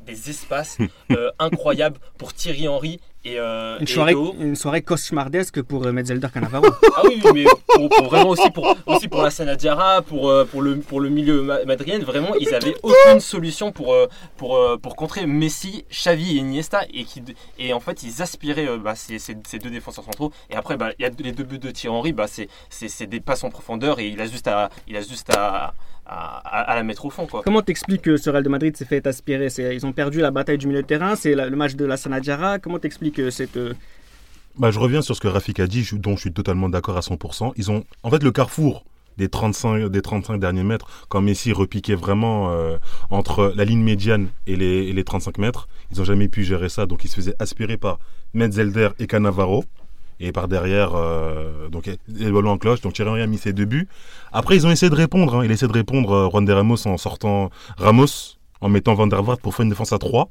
des 0.05 0.29
espaces 0.29 0.77
incroyables 1.39 1.99
pour 2.17 2.33
Thierry 2.33 2.67
Henry 2.69 3.01
et, 3.25 3.39
euh, 3.39 3.77
Une 3.79 3.87
soirée, 3.87 4.15
une 4.39 4.55
soirée 4.55 4.81
cauchemardesque 4.81 5.61
pour 5.61 5.85
euh, 5.85 5.91
Metzelder 5.91 6.27
Cannavaro. 6.33 6.65
Ah 6.95 7.01
oui, 7.05 7.21
mais 7.33 7.45
pour, 7.67 7.89
pour 7.89 8.05
vraiment 8.05 8.29
aussi 8.29 8.49
pour, 8.51 8.75
aussi 8.85 9.07
pour 9.07 9.21
la 9.23 9.31
Sanadiara, 9.31 10.01
pour, 10.01 10.29
euh, 10.29 10.45
pour, 10.45 10.61
le, 10.61 10.77
pour 10.79 10.99
le 11.01 11.09
milieu 11.09 11.41
ma- 11.41 11.63
madrilène, 11.65 12.03
vraiment, 12.03 12.35
ils 12.35 12.53
avaient 12.53 12.75
aucune 12.83 13.19
solution 13.19 13.71
pour, 13.71 13.93
euh, 13.93 14.07
pour, 14.37 14.59
pour 14.81 14.95
contrer 14.95 15.25
Messi, 15.25 15.85
Xavi 15.91 16.37
et 16.37 16.39
Iniesta. 16.41 16.81
Et, 16.93 17.03
qui, 17.05 17.23
et 17.57 17.73
en 17.73 17.79
fait, 17.79 18.03
ils 18.03 18.21
aspiraient 18.21 18.77
bah, 18.77 18.95
ces, 18.95 19.19
ces- 19.19 19.37
ces 19.47 19.59
deux 19.59 19.69
défenseurs 19.69 20.03
centraux. 20.05 20.31
Et 20.49 20.55
après, 20.55 20.77
bah, 20.77 20.89
il 20.99 21.03
y 21.03 21.05
a 21.05 21.11
les 21.19 21.31
deux 21.31 21.43
buts 21.43 21.59
de 21.59 21.71
Thierry 21.71 21.95
Henry, 21.95 22.13
bah, 22.13 22.25
c'est 22.27 23.07
des 23.07 23.19
passes 23.19 23.43
en 23.43 23.49
profondeur 23.49 23.99
et 23.99 24.07
il 24.07 24.19
a 24.21 24.25
juste 24.27 24.47
à, 24.47 24.69
il 24.87 24.95
a 24.97 25.01
juste 25.01 25.29
à, 25.35 25.73
à, 26.05 26.75
la 26.75 26.83
mettre 26.83 27.05
au 27.05 27.09
fond. 27.09 27.25
Quoi. 27.27 27.41
Comment 27.43 27.61
t'expliques 27.61 28.01
que 28.01 28.17
ce 28.17 28.29
Real 28.29 28.43
de 28.43 28.49
Madrid 28.49 28.75
s'est 28.75 28.85
fait 28.85 29.05
aspirer? 29.07 29.47
Ils 29.73 29.85
ont 29.85 29.93
perdu 29.93 30.19
la 30.19 30.31
bataille 30.31 30.57
du 30.57 30.67
milieu 30.67 30.81
de 30.81 30.87
terrain, 30.87 31.15
c'est 31.15 31.35
le 31.35 31.55
match 31.55 31.75
de 31.75 31.85
la 31.85 31.97
Sanadjara. 31.97 32.59
Comment 32.59 32.79
t'expliques 32.79 33.19
euh, 33.19 33.31
cette. 33.31 33.57
euh, 33.57 33.73
Bah, 34.57 34.69
je 34.71 34.79
reviens 34.79 35.01
sur 35.01 35.15
ce 35.15 35.21
que 35.21 35.27
Rafik 35.27 35.59
a 35.59 35.67
dit, 35.67 35.87
dont 35.93 36.15
je 36.15 36.21
suis 36.21 36.33
totalement 36.33 36.69
d'accord 36.69 36.97
à 36.97 37.01
100%. 37.01 37.53
Ils 37.55 37.71
ont, 37.71 37.83
en 38.03 38.09
fait, 38.09 38.21
le 38.23 38.31
carrefour 38.31 38.83
des 39.17 39.29
35, 39.29 39.89
des 39.89 40.01
35 40.01 40.39
derniers 40.39 40.63
mètres, 40.63 41.05
quand 41.07 41.21
Messi 41.21 41.51
repiquait 41.53 41.95
vraiment 41.95 42.51
euh, 42.51 42.77
entre 43.11 43.53
la 43.55 43.63
ligne 43.63 43.83
médiane 43.83 44.29
et 44.47 44.55
les, 44.55 44.87
et 44.87 44.93
les 44.93 45.03
35 45.03 45.37
mètres, 45.37 45.67
ils 45.91 45.99
n'ont 45.99 46.03
jamais 46.03 46.27
pu 46.27 46.43
gérer 46.43 46.67
ça. 46.69 46.85
Donc, 46.87 47.03
ils 47.05 47.07
se 47.09 47.15
faisaient 47.15 47.35
aspirer 47.39 47.77
par 47.77 47.99
Metzelder 48.33 48.89
et 48.99 49.07
Cannavaro. 49.07 49.63
Et 50.25 50.31
par 50.31 50.47
derrière, 50.47 50.91
euh, 50.95 51.67
donc 51.67 51.89
les 52.07 52.31
ballons 52.31 52.51
en 52.51 52.57
cloche. 52.57 52.79
Donc 52.79 52.93
Thierry 52.93 53.09
Henry 53.09 53.21
a 53.21 53.27
mis 53.27 53.37
ses 53.37 53.51
deux 53.51 53.65
buts. 53.65 53.89
Après, 54.31 54.55
ils 54.55 54.65
ont 54.65 54.71
essayé 54.71 54.89
de 54.89 54.95
répondre. 54.95 55.35
hein. 55.35 55.43
Il 55.43 55.51
a 55.51 55.53
essayé 55.53 55.67
de 55.67 55.73
répondre, 55.73 56.11
euh, 56.13 56.29
Juan 56.29 56.45
de 56.45 56.53
Ramos, 56.53 56.87
en 56.87 56.95
sortant 56.97 57.49
Ramos, 57.77 58.37
en 58.61 58.69
mettant 58.69 58.93
Van 58.93 59.07
der 59.07 59.21
Vaart 59.21 59.39
pour 59.39 59.53
faire 59.53 59.65
une 59.65 59.69
défense 59.69 59.91
à 59.91 59.97
3. 59.99 60.29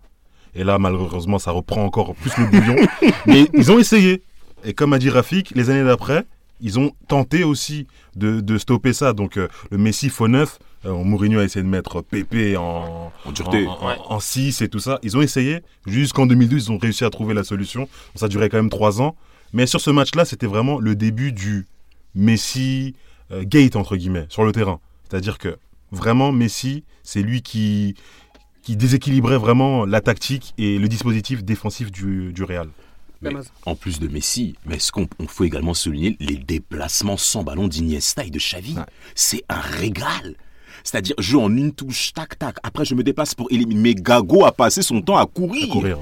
Et 0.55 0.65
là, 0.65 0.79
malheureusement, 0.79 1.39
ça 1.39 1.51
reprend 1.51 1.85
encore 1.85 2.15
plus 2.15 2.33
le 2.39 2.47
bouillon. 2.47 2.77
Mais 3.27 3.47
ils 3.53 3.71
ont 3.71 3.79
essayé. 3.79 4.23
Et 4.65 4.73
comme 4.73 4.95
a 4.95 4.99
dit 4.99 5.11
Rafik, 5.11 5.53
les 5.55 5.69
années 5.69 5.85
d'après, 5.85 6.25
ils 6.63 6.79
ont 6.79 6.93
tenté 7.09 7.45
aussi 7.45 7.87
de, 8.17 8.41
de 8.41 8.57
stopper 8.57 8.95
ça. 8.95 9.13
Donc 9.13 9.37
euh, 9.37 9.49
le 9.71 9.77
Messi 9.77 10.09
faux 10.09 10.29
neuf, 10.29 10.59
euh, 10.87 10.95
Mourinho 10.95 11.39
a 11.41 11.45
essayé 11.45 11.63
de 11.63 11.69
mettre 11.69 12.01
Pépé 12.01 12.57
en, 12.57 13.13
En 13.27 13.33
dureté. 13.33 13.67
en, 13.67 14.21
6 14.21 14.63
et 14.63 14.69
tout 14.69 14.79
ça. 14.79 14.99
Ils 15.03 15.19
ont 15.19 15.23
essayé. 15.23 15.61
Jusqu'en 15.87 16.25
2012, 16.27 16.67
ils 16.69 16.73
ont 16.73 16.79
réussi 16.79 17.05
à 17.05 17.11
trouver 17.11 17.35
la 17.35 17.45
solution. 17.45 17.89
Ça 18.15 18.29
duré 18.29 18.49
quand 18.49 18.57
même 18.57 18.71
3 18.71 19.03
ans. 19.03 19.17
Mais 19.53 19.67
sur 19.67 19.81
ce 19.81 19.91
match-là, 19.91 20.25
c'était 20.25 20.47
vraiment 20.47 20.79
le 20.79 20.95
début 20.95 21.33
du 21.33 21.67
Messi 22.15 22.95
euh, 23.31 23.45
gate, 23.45 23.77
entre 23.77 23.97
guillemets, 23.97 24.27
sur 24.29 24.45
le 24.45 24.53
terrain. 24.53 24.81
C'est-à-dire 25.09 25.39
que 25.39 25.59
vraiment, 25.91 26.33
Messi, 26.33 26.85
c'est 27.03 27.23
lui 27.23 27.43
qui, 27.43 27.95
qui 28.63 28.77
déséquilibrait 28.77 29.39
vraiment 29.39 29.85
la 29.85 30.01
tactique 30.01 30.55
et 30.59 30.79
le 30.79 30.89
dispositif 30.89 31.45
défensif 31.45 31.91
du, 31.91 32.33
du 32.33 32.45
Real. 32.45 32.69
Mais 33.21 33.31
en 33.67 33.77
plus 33.77 34.01
de 34.01 34.09
Messi, 34.09 34.57
mais 34.67 34.77
est-ce 34.77 34.91
qu'on 34.91 35.07
on 35.21 35.29
faut 35.29 35.45
également 35.45 35.75
souligner 35.75 36.17
les 36.19 36.37
déplacements 36.37 37.17
sans 37.17 37.45
ballon 37.45 37.69
d'Iniesta 37.69 38.25
et 38.25 38.31
de 38.31 38.39
Xavi? 38.39 38.75
Ouais. 38.75 38.83
C'est 39.15 39.45
un 39.49 39.61
régal. 39.61 40.35
C'est-à-dire, 40.83 41.15
je 41.19 41.31
joue 41.31 41.41
en 41.41 41.57
une 41.57 41.73
touche, 41.73 42.13
tac, 42.13 42.37
tac. 42.37 42.57
Après, 42.65 42.85
je 42.85 42.97
me 42.97 43.05
déplace 43.05 43.37
pour 43.37 43.47
éliminer. 43.53 43.81
Mais 43.81 43.95
Gago 43.95 44.45
a 44.45 44.51
passé 44.51 44.83
son 44.83 45.01
temps 45.01 45.17
à 45.17 45.27
courir. 45.27 45.71
À 45.71 45.73
courir. 45.73 45.99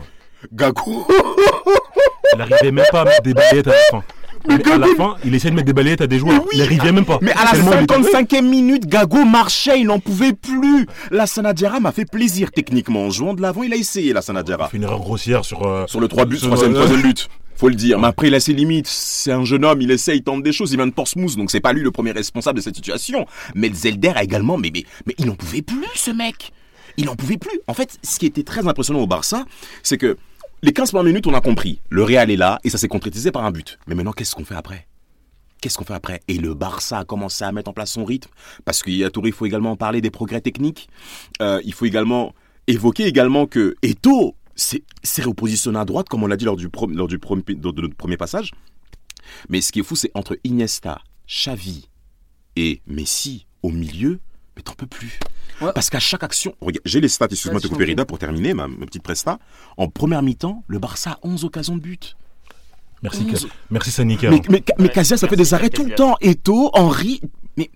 Gago. 0.50 1.06
Il 2.32 2.38
n'arrivait 2.38 2.73
même 2.73 2.85
pas 2.91 3.03
à 3.03 3.05
mettre 3.05 3.23
des 3.23 3.35
balayettes 3.35 3.67
à 3.69 3.71
la 3.71 3.77
fin. 3.91 4.05
Mais 4.49 4.73
à 4.73 4.79
la 4.79 4.87
fin, 4.97 5.17
il 5.25 5.35
essayait 5.35 5.50
de 5.50 5.56
mettre 5.56 5.67
des 5.67 5.73
balayettes 5.75 6.00
à 6.00 6.06
des 6.06 6.19
joueurs. 6.19 6.41
oui. 6.43 6.49
Il 6.55 6.59
n'arrivait 6.61 6.93
même 6.93 7.05
pas. 7.05 7.19
Mais 7.21 7.32
à 7.32 7.44
la 7.44 7.50
Tellement 7.50 7.73
il 7.73 7.82
était- 7.82 7.94
55e 7.94 8.49
minute, 8.49 8.87
Gago 8.87 9.25
marchait, 9.25 9.81
il 9.81 9.87
n'en 9.87 9.99
pouvait 9.99 10.32
plus. 10.32 10.87
La 11.11 11.27
Sanadiara 11.27 11.79
m'a 11.81 11.93
fait 11.93 12.06
plaisir 12.11 12.50
techniquement. 12.50 13.05
En 13.06 13.11
jouant 13.11 13.35
de 13.35 13.43
l'avant, 13.43 13.62
il 13.65 13.73
a 13.73 13.77
essayé 13.77 14.12
la 14.15 14.21
Il 14.21 14.23
Sanadiara. 14.23 14.69
fait 14.69 14.79
une 14.79 14.85
erreur 14.85 15.00
grossière 15.00 15.44
sur. 15.44 15.67
euh, 15.67 15.85
Sur 15.87 16.00
le 16.00 16.09
3 16.09 16.25
buts, 16.25 16.38
sur- 16.38 16.47
troisième, 16.49 16.73
euh, 16.73 16.85
troisième 16.85 17.03
but. 17.03 17.29
Faut 17.56 17.69
le 17.69 17.75
dire. 17.75 17.99
Mais 17.99 18.06
après, 18.06 18.29
il 18.29 18.35
a 18.35 18.41
ses 18.41 18.55
limites. 18.55 18.87
C'est 18.87 19.33
un 19.33 19.44
jeune 19.44 19.67
homme, 19.67 19.83
il 19.83 19.91
essaie, 19.91 20.17
il 20.17 20.23
tente 20.23 20.43
des 20.43 20.53
choses. 20.53 20.73
Il 20.73 20.76
vient 20.76 20.87
de 20.87 20.93
Portsmouth, 20.93 21.37
donc 21.37 21.50
c'est 21.50 21.61
pas 21.61 21.75
lui 21.75 21.83
le 21.83 21.91
premier 21.91 22.12
responsable 22.12 22.56
de 22.56 22.62
cette 22.62 22.76
situation. 22.76 23.26
Mais 23.55 23.71
Zelder 23.71 24.12
a 24.17 24.23
également, 24.25 24.56
mais, 24.56 24.71
mais, 24.73 24.85
mais 25.06 25.15
il 25.19 25.26
n'en 25.26 25.35
pouvait 25.35 25.61
plus, 25.61 25.85
ce 25.94 26.11
mec. 26.11 26.53
Il 26.97 27.05
n'en 27.05 27.15
pouvait 27.17 27.37
plus. 27.37 27.61
En 27.67 27.75
fait, 27.75 27.99
ce 28.03 28.19
qui 28.19 28.25
était 28.25 28.43
très 28.44 28.67
impressionnant 28.67 29.00
au 29.00 29.06
Barça, 29.06 29.44
c'est 29.83 29.99
que 29.99 30.17
les 30.62 30.73
15 30.73 30.91
premières 30.91 31.05
minutes, 31.05 31.27
on 31.27 31.35
a 31.35 31.41
compris. 31.41 31.81
Le 31.89 32.03
Real 32.03 32.31
est 32.31 32.37
là 32.37 32.61
et 32.65 32.71
ça 32.71 32.79
s'est 32.79 32.89
concrétisé 32.89 33.31
par 33.33 33.45
un 33.45 33.51
but. 33.51 33.79
Mais 33.87 33.95
maintenant, 33.95 34.12
qu'est-ce 34.12 34.35
qu'on 34.35 34.45
fait 34.45 34.55
après? 34.55 34.87
Qu'est-ce 35.61 35.79
qu'on 35.79 35.85
fait 35.85 35.95
après? 35.95 36.21
Et 36.29 36.39
le 36.39 36.55
Barça 36.55 36.99
a 36.99 37.05
commencé 37.05 37.45
à 37.45 37.53
mettre 37.53 37.71
en 37.71 37.73
place 37.73 37.93
son 37.93 38.05
rythme. 38.05 38.31
Parce 38.65 38.83
qu'il 38.83 38.95
y 38.95 39.05
a 39.05 39.11
Touré, 39.11 39.29
il 39.29 39.35
faut 39.35 39.47
également 39.47 39.77
parler 39.77 40.01
des 40.01 40.11
progrès 40.11 40.41
techniques. 40.41 40.89
Euh, 41.41 41.61
il 41.65 41.73
faut 41.73 41.87
également 41.87 42.35
évoquer 42.67 43.07
également 43.07 43.47
que 43.47 43.75
Eto 43.83 44.37
s'est 44.55 44.83
repositionné 45.23 45.79
à 45.79 45.85
droite, 45.85 46.09
comme 46.09 46.23
on 46.23 46.27
l'a 46.27 46.37
dit 46.37 46.45
lors 46.45 46.57
du, 46.57 46.69
lors 46.91 47.09
du 47.09 47.19
de 47.19 47.81
notre 47.81 47.95
premier 47.95 48.19
passage. 48.19 48.53
Mais 49.49 49.61
ce 49.61 49.73
qui 49.73 49.81
est 49.81 49.83
fou, 49.83 49.97
c'est 49.97 50.11
entre 50.15 50.39
Iniesta, 50.45 51.01
Xavi 51.27 51.89
et 52.57 52.83
Messi 52.87 53.47
au 53.62 53.71
milieu, 53.71 54.21
mais 54.61 54.62
t'en 54.62 54.75
peux 54.75 54.87
plus. 54.87 55.19
Ouais. 55.61 55.73
Parce 55.75 55.91
qu'à 55.91 55.99
chaque 55.99 56.23
action, 56.23 56.55
regarde, 56.61 56.83
j'ai 56.85 57.01
les 57.01 57.09
stats, 57.09 57.27
excuse-moi 57.31 57.61
de 57.61 57.62
te 57.62 57.69
Vas-y, 57.69 57.73
couper 57.73 57.85
je 57.85 57.89
t'en 57.89 57.91
Rida 57.91 58.05
pour 58.05 58.19
terminer 58.19 58.55
ma, 58.55 58.69
ma 58.69 58.87
petite 58.87 59.03
presta. 59.03 59.39
En 59.77 59.89
première 59.89 60.23
mi-temps, 60.23 60.65
le 60.69 60.79
Barça 60.79 61.12
a 61.12 61.19
11 61.23 61.45
occasions 61.45 61.77
de 61.77 61.83
but. 61.83 62.17
Merci, 63.03 63.27
11. 63.31 63.49
merci 63.71 63.91
Sanika. 63.91 64.31
Mais, 64.31 64.43
mais, 64.51 64.62
mais 64.79 64.85
Ouais, 64.85 64.91
Casillas, 64.91 65.17
ça 65.17 65.29
fait 65.29 65.37
des 65.37 65.55
arrêts 65.55 65.71
tout 65.71 65.85
le 65.85 65.95
temps. 65.95 66.17
Eto, 66.21 66.71
Henri, 66.75 67.23
mais 67.57 67.71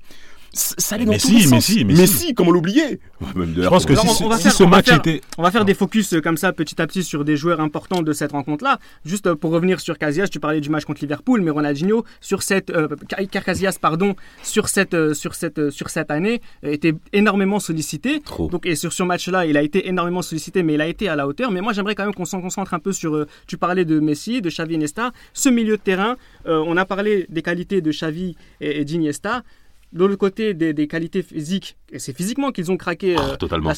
ça 0.55 0.95
allait 0.95 1.05
dans 1.05 1.13
Messi, 1.13 1.29
tous 1.29 1.35
les 1.35 1.43
sens. 1.43 1.53
Messi, 1.53 1.85
Messi. 1.85 2.01
Messi, 2.01 2.35
comment 2.35 2.51
l'oublier 2.51 3.01
Je 3.21 3.69
pense 3.69 3.85
que 3.87 3.95
si, 3.95 4.07
on- 4.23 4.27
on 4.27 4.29
va 4.29 4.37
si 4.37 4.43
faire- 4.45 4.53
ce 4.53 4.63
on 4.63 4.69
va 4.69 4.77
match 4.79 4.87
faire- 4.87 4.99
était. 4.99 5.21
On 5.39 5.43
va 5.43 5.51
faire 5.51 5.65
des 5.65 5.75
focus 5.75 6.13
euh, 6.15 6.21
comme 6.21 6.37
ça 6.37 6.53
petit 6.53 6.81
à 6.81 6.87
petit 6.87 7.03
sur 7.03 7.25
des 7.25 7.37
joueurs 7.37 7.61
importants 7.61 8.03
de 8.03 8.13
cette 8.13 8.33
rencontre-là. 8.33 8.79
Juste 9.05 9.27
euh, 9.27 9.35
pour 9.35 9.51
revenir 9.51 9.81
sur 9.81 9.99
Casillas, 9.99 10.29
tu 10.29 10.41
parlais 10.41 10.61
du 10.61 10.71
match 10.71 10.85
contre 10.85 11.01
Liverpool, 11.03 11.41
mais 11.43 11.51
Ronaldinho 11.51 12.05
sur 12.21 12.43
cette 12.43 12.71
euh, 12.71 12.89
Casillas 13.31 13.79
pardon 13.81 14.15
sur 14.43 14.69
cette 14.69 14.95
euh, 14.95 15.15
sur 15.15 15.35
cette 15.35 15.59
euh, 15.59 15.71
sur 15.71 15.91
cette 15.91 16.11
année 16.11 16.41
était 16.63 16.95
énormément 17.13 17.59
sollicité. 17.61 18.21
Trop. 18.21 18.49
Donc 18.49 18.67
et 18.67 18.75
sur 18.77 18.93
ce 18.93 19.03
match-là, 19.03 19.47
il 19.47 19.57
a 19.57 19.63
été 19.63 19.89
énormément 19.89 20.23
sollicité, 20.23 20.63
mais 20.63 20.75
il 20.75 20.81
a 20.81 20.87
été 20.87 21.09
à 21.09 21.17
la 21.17 21.27
hauteur. 21.27 21.51
Mais 21.51 21.61
moi, 21.61 21.73
j'aimerais 21.73 21.95
quand 21.95 22.05
même 22.05 22.15
qu'on 22.15 22.25
s'en 22.25 22.41
concentre 22.41 22.75
un 22.75 22.79
peu 22.79 22.93
sur. 22.93 23.15
euh, 23.15 23.27
tu 23.47 23.57
parlais 23.59 23.85
de 23.85 24.01
Messi, 24.01 24.41
de 24.41 24.49
Xavi, 24.51 24.75
Iniesta, 24.75 25.13
ce 25.33 25.49
milieu 25.49 25.77
de 25.77 25.83
terrain. 25.83 26.17
euh, 26.47 26.63
on 26.67 26.77
a 26.77 26.85
parlé 26.85 27.27
des 27.29 27.43
qualités 27.43 27.81
de 27.81 27.91
Xavi 27.91 28.37
et, 28.61 28.81
et 28.81 28.85
d'Iniesta. 28.85 29.43
De 29.95 30.01
l'autre 30.05 30.17
côté, 30.17 30.55
des, 30.55 30.73
des 30.73 30.89
qualités 30.89 31.23
physiques, 31.23 31.77
et 31.93 31.99
c'est 32.01 32.13
physiquement 32.13 32.51
qu'ils 32.51 32.71
ont 32.73 32.77
craqué 32.77 33.15
Oh, 33.17 33.37
totalement. 33.37 33.71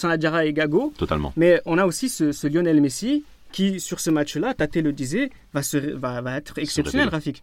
et 0.46 0.52
Gago. 0.54 0.92
Totalement. 0.96 1.32
Mais 1.36 1.60
on 1.66 1.76
a 1.76 1.84
aussi 1.84 2.08
ce, 2.08 2.32
ce 2.32 2.46
Lionel 2.46 2.80
Messi 2.80 3.24
qui, 3.52 3.78
sur 3.80 4.00
ce 4.00 4.10
match-là, 4.10 4.54
Tate 4.54 4.76
le 4.76 4.92
disait, 4.92 5.30
va, 5.52 5.62
se, 5.62 5.76
va, 5.76 6.20
va 6.22 6.36
être 6.38 6.58
exceptionnel. 6.58 7.08
Rafik. 7.10 7.42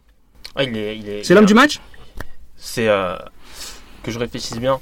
Il 0.60 0.76
est, 0.76 0.98
il 0.98 1.08
est- 1.08 1.24
C'est 1.24 1.34
l'homme 1.36 1.46
du 1.46 1.54
match? 1.54 1.80
C'est 2.58 2.88
euh, 2.90 3.16
que 4.04 4.12
je 4.12 4.20
réfléchisse 4.20 4.58
bien. 4.60 4.80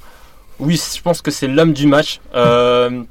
Oui, 0.58 0.80
je 0.94 1.00
pense 1.02 1.20
que 1.22 1.30
c'est 1.30 1.48
l'homme 1.48 1.72
du 1.72 1.86
match. 1.86 2.20
Euh, 2.34 3.02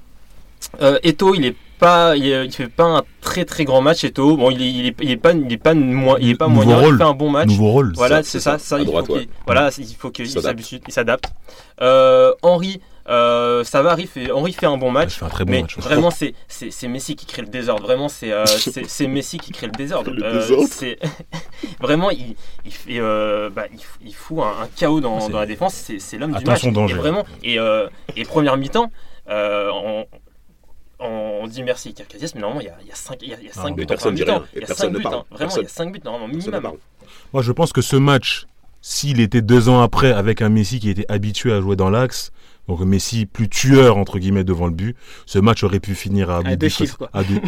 euh, 0.81 0.99
Eto, 1.03 1.33
il 1.35 1.45
est 1.45 1.55
pas, 1.79 2.15
il, 2.15 2.27
est- 2.27 2.45
il 2.45 2.51
fait 2.51 2.67
pas 2.67 2.83
un 2.83 3.01
très 3.21 3.43
très 3.45 3.65
grand 3.65 3.81
match. 3.81 4.03
Eto, 4.03 4.37
bon, 4.37 4.51
il 4.51 4.61
est, 4.61 4.69
il 4.69 4.85
est, 4.87 4.95
il 5.01 5.11
est 5.11 5.17
pas, 5.17 5.31
il 5.33 5.51
est 5.51 5.57
pas, 5.57 5.73
moins- 5.73 6.17
il 6.19 6.29
est 6.29 6.35
pas 6.35 6.47
moyen. 6.47 6.77
rôle. 6.77 6.95
Il 6.95 6.97
fait 6.97 7.03
un 7.03 7.13
bon 7.13 7.29
match. 7.29 7.47
Nouveau 7.47 7.71
rôle. 7.71 7.93
Voilà, 7.95 8.21
c'est 8.23 8.39
ça, 8.39 8.57
ça, 8.59 8.79
il 8.79 8.85
droite, 8.85 9.07
faut 9.07 9.15
ouais. 9.15 9.27
voilà, 9.45 9.69
il 9.77 9.95
faut 9.95 10.11
qu'il 10.11 10.29
S'adapte. 10.29 11.25
Euh, 11.81 12.33
Henri, 12.43 12.79
euh, 13.09 13.63
ça 13.63 13.81
va, 13.81 13.93
Henri 13.93 14.05
fait, 14.05 14.31
Henri 14.31 14.53
fait 14.53 14.67
un 14.67 14.77
bon 14.77 14.89
Il 14.89 14.93
match. 14.93 15.17
fait 15.17 15.25
un 15.25 15.29
très 15.29 15.43
bon 15.43 15.51
mais 15.51 15.61
match. 15.63 15.77
vraiment, 15.79 16.11
c'est 16.11 16.87
Messi 16.87 17.15
qui 17.15 17.25
crée 17.25 17.41
le 17.41 17.47
désordre. 17.47 17.81
Vraiment, 17.83 18.07
c'est 18.09 18.31
euh, 18.31 18.45
c'est 18.87 19.07
Messi 19.07 19.39
qui 19.39 19.51
crée 19.51 19.65
le 19.65 19.71
désordre. 19.71 20.11
Le 20.11 20.23
Euh, 20.23 20.33
désordre. 20.39 20.67
c'est 20.69 20.99
vraiment, 21.81 22.11
il 22.11 22.35
il 22.65 22.71
fait, 22.71 22.99
euh, 22.99 23.49
bah, 23.49 23.65
il, 24.05 24.13
fout 24.13 24.37
un, 24.39 24.63
un 24.63 24.67
chaos 24.75 24.99
dans, 25.01 25.27
la 25.29 25.45
défense. 25.47 25.73
C'est 25.73 25.99
c'est 25.99 26.17
l'homme 26.19 26.29
du 26.33 26.45
match. 26.45 26.59
Attention, 26.59 26.71
danger. 26.71 26.93
Et 26.95 26.97
vraiment, 26.99 27.25
et, 27.43 27.59
euh, 27.59 27.87
et 28.15 28.23
première 28.23 28.55
mi-temps. 28.57 28.91
euh, 29.29 29.69
on, 29.73 30.05
on 31.01 31.47
dit 31.47 31.63
merci 31.63 31.93
à 31.99 32.03
Casillas, 32.03 32.31
mais 32.35 32.41
normalement, 32.41 32.61
il 32.61 32.67
y 32.67 32.69
a, 32.69 32.77
il 32.81 32.87
y 32.87 32.91
a 32.91 32.95
5 32.95 33.17
il 33.21 33.29
y 33.29 33.33
a, 33.33 33.37
il 33.39 33.47
y 33.47 33.49
a 33.49 33.53
cinq 33.53 33.75
buts. 33.75 33.83
en 33.83 33.87
personne 33.87 34.15
dit 34.15 34.23
rien, 34.23 34.43
Il 34.53 34.61
y 34.61 34.63
a 34.63 34.67
personne 34.67 34.87
5 34.87 34.93
ne 34.93 34.97
buts, 34.97 35.03
parle. 35.03 35.15
hein. 35.15 35.23
Vraiment, 35.31 35.55
il 35.57 35.61
y 35.63 35.65
a 35.65 35.69
5 35.69 35.91
buts, 35.91 36.01
normalement, 36.03 36.27
minimum. 36.27 36.71
Moi, 37.33 37.41
je 37.41 37.51
pense 37.51 37.73
que 37.73 37.81
ce 37.81 37.95
match, 37.95 38.45
s'il 38.81 39.19
était 39.19 39.41
deux 39.41 39.69
ans 39.69 39.81
après 39.81 40.11
avec 40.11 40.41
un 40.41 40.49
Messi 40.49 40.79
qui 40.79 40.89
était 40.89 41.05
habitué 41.11 41.51
à 41.53 41.61
jouer 41.61 41.75
dans 41.75 41.89
l'axe, 41.89 42.31
donc 42.67 42.79
Messi 42.81 43.25
plus 43.25 43.49
tueur 43.49 43.97
entre 43.97 44.19
guillemets 44.19 44.43
devant 44.43 44.67
le 44.67 44.71
but, 44.73 44.95
ce 45.25 45.39
match 45.39 45.63
aurait 45.63 45.79
pu 45.79 45.95
finir 45.95 46.29
à, 46.29 46.41
huit 46.41 46.57
deux 46.57 46.69
chiffres, 46.69 46.97
quoi. 46.97 47.09
à 47.13 47.23
deux- 47.23 47.41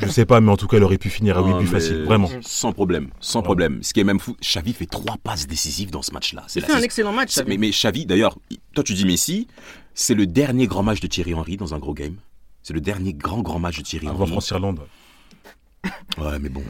je 0.00 0.08
sais 0.08 0.26
pas, 0.26 0.40
mais 0.40 0.50
en 0.50 0.56
tout 0.56 0.66
cas, 0.66 0.76
il 0.76 0.82
aurait 0.82 0.98
pu 0.98 1.08
finir 1.08 1.38
à 1.38 1.42
8 1.42 1.50
Non, 1.50 1.58
buts 1.60 1.66
facile, 1.66 2.02
vraiment. 2.02 2.28
Sans 2.42 2.72
problème, 2.72 3.08
sans 3.20 3.42
problème. 3.42 3.78
Ce 3.82 3.94
qui 3.94 4.00
est 4.00 4.04
même 4.04 4.18
fou, 4.20 4.36
Xavi 4.42 4.72
fait 4.72 4.86
trois 4.86 5.16
passes 5.22 5.46
décisives 5.46 5.90
dans 5.90 6.02
ce 6.02 6.12
match-là. 6.12 6.44
C'est 6.48 6.68
un 6.70 6.80
excellent 6.82 7.12
match. 7.12 7.38
Mais, 7.46 7.56
mais 7.56 7.70
Xavi, 7.70 8.04
d'ailleurs, 8.04 8.36
il- 8.50 8.58
toi 8.74 8.84
tu 8.84 8.92
dis 8.94 9.04
Messi, 9.06 9.46
c'est 9.94 10.14
le 10.14 10.26
dernier 10.26 10.66
grand 10.66 10.82
match 10.82 11.00
de 11.00 11.06
Thierry 11.06 11.34
Henry 11.34 11.56
dans 11.56 11.74
un 11.74 11.78
gros 11.78 11.94
game. 11.94 12.16
C'est 12.62 12.74
le 12.74 12.80
dernier 12.80 13.14
grand 13.14 13.40
grand 13.42 13.58
match 13.58 13.78
de 13.78 13.82
Thierry 13.82 14.08
Avant 14.08 14.20
Henry. 14.20 14.30
France-Irlande. 14.32 14.80
Ouais, 16.18 16.38
mais 16.40 16.48
bon. 16.48 16.62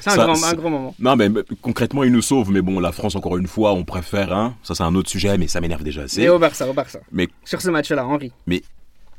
C'est 0.00 0.10
un, 0.10 0.28
un 0.30 0.54
grand 0.54 0.70
moment. 0.70 0.94
Non, 0.98 1.14
mais 1.14 1.28
mais 1.28 1.42
concrètement, 1.60 2.04
il 2.04 2.12
nous 2.12 2.22
sauve. 2.22 2.50
Mais 2.50 2.62
bon, 2.62 2.80
la 2.80 2.90
France, 2.90 3.14
encore 3.16 3.36
une 3.36 3.46
fois, 3.46 3.74
on 3.74 3.84
préfère. 3.84 4.32
Hein, 4.32 4.56
ça, 4.62 4.74
c'est 4.74 4.82
un 4.82 4.94
autre 4.94 5.10
sujet, 5.10 5.36
mais 5.36 5.46
ça 5.46 5.60
m'énerve 5.60 5.82
déjà 5.82 6.02
assez. 6.02 6.22
Et 6.22 6.28
au 6.30 6.38
Barça, 6.38 6.68
au 6.68 6.72
Barça. 6.72 7.00
Mais 7.12 7.28
Sur 7.44 7.60
ce 7.60 7.68
match-là, 7.70 8.06
Henri. 8.06 8.32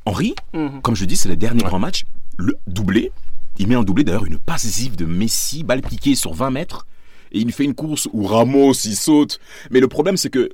Henry, 0.06 0.34
Mhm. 0.54 0.82
comme 0.82 0.96
je 0.96 1.06
dis, 1.06 1.16
c'est 1.16 1.30
le 1.30 1.36
dernier 1.36 1.62
grand 1.64 1.78
match. 1.78 2.06
Le 2.38 2.58
doublé, 2.66 3.12
il 3.60 3.68
met 3.68 3.76
un 3.76 3.84
doublé 3.84 4.04
d'ailleurs, 4.04 4.26
une 4.26 4.40
passe 4.40 4.66
décisive 4.66 4.96
de 4.96 5.06
Messi, 5.06 5.64
balle 5.64 5.82
piquée 5.82 6.16
sur 6.16 6.34
20 6.34 6.50
mètres. 6.50 6.88
Et 7.32 7.40
il 7.40 7.52
fait 7.54 7.64
une 7.64 7.76
course 7.76 8.10
où 8.12 8.26
Ramos, 8.26 8.74
il 8.74 8.96
saute. 8.96 9.40
Mais 9.70 9.80
le 9.80 9.88
problème, 9.88 10.18
c'est 10.18 10.32
que 10.32 10.50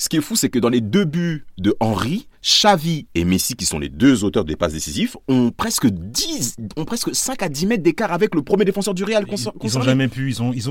ce 0.00 0.08
qui 0.08 0.16
est 0.16 0.20
fou, 0.22 0.34
c'est 0.34 0.48
que 0.48 0.58
dans 0.58 0.70
les 0.70 0.80
deux 0.80 1.04
buts 1.04 1.44
de 1.58 1.76
Henry, 1.78 2.26
Xavi 2.42 3.06
et 3.14 3.24
Messi, 3.24 3.54
qui 3.54 3.66
sont 3.66 3.78
les 3.78 3.90
deux 3.90 4.24
auteurs 4.24 4.46
des 4.46 4.56
passes 4.56 4.72
décisives, 4.72 5.14
ont 5.28 5.50
presque 5.54 5.86
10, 5.88 6.56
ont 6.78 6.86
presque 6.86 7.14
5 7.14 7.42
à 7.42 7.50
10 7.50 7.66
mètres 7.66 7.82
d'écart 7.82 8.10
avec 8.10 8.34
le 8.34 8.40
premier 8.40 8.64
défenseur 8.64 8.94
du 8.94 9.04
Real 9.04 9.26
Ils, 9.30 9.46
ils 9.62 9.76
ont 9.78 9.82
jamais 9.82 10.08
pu, 10.08 10.30
ils 10.30 10.40
ont, 10.42 10.54
ils 10.54 10.62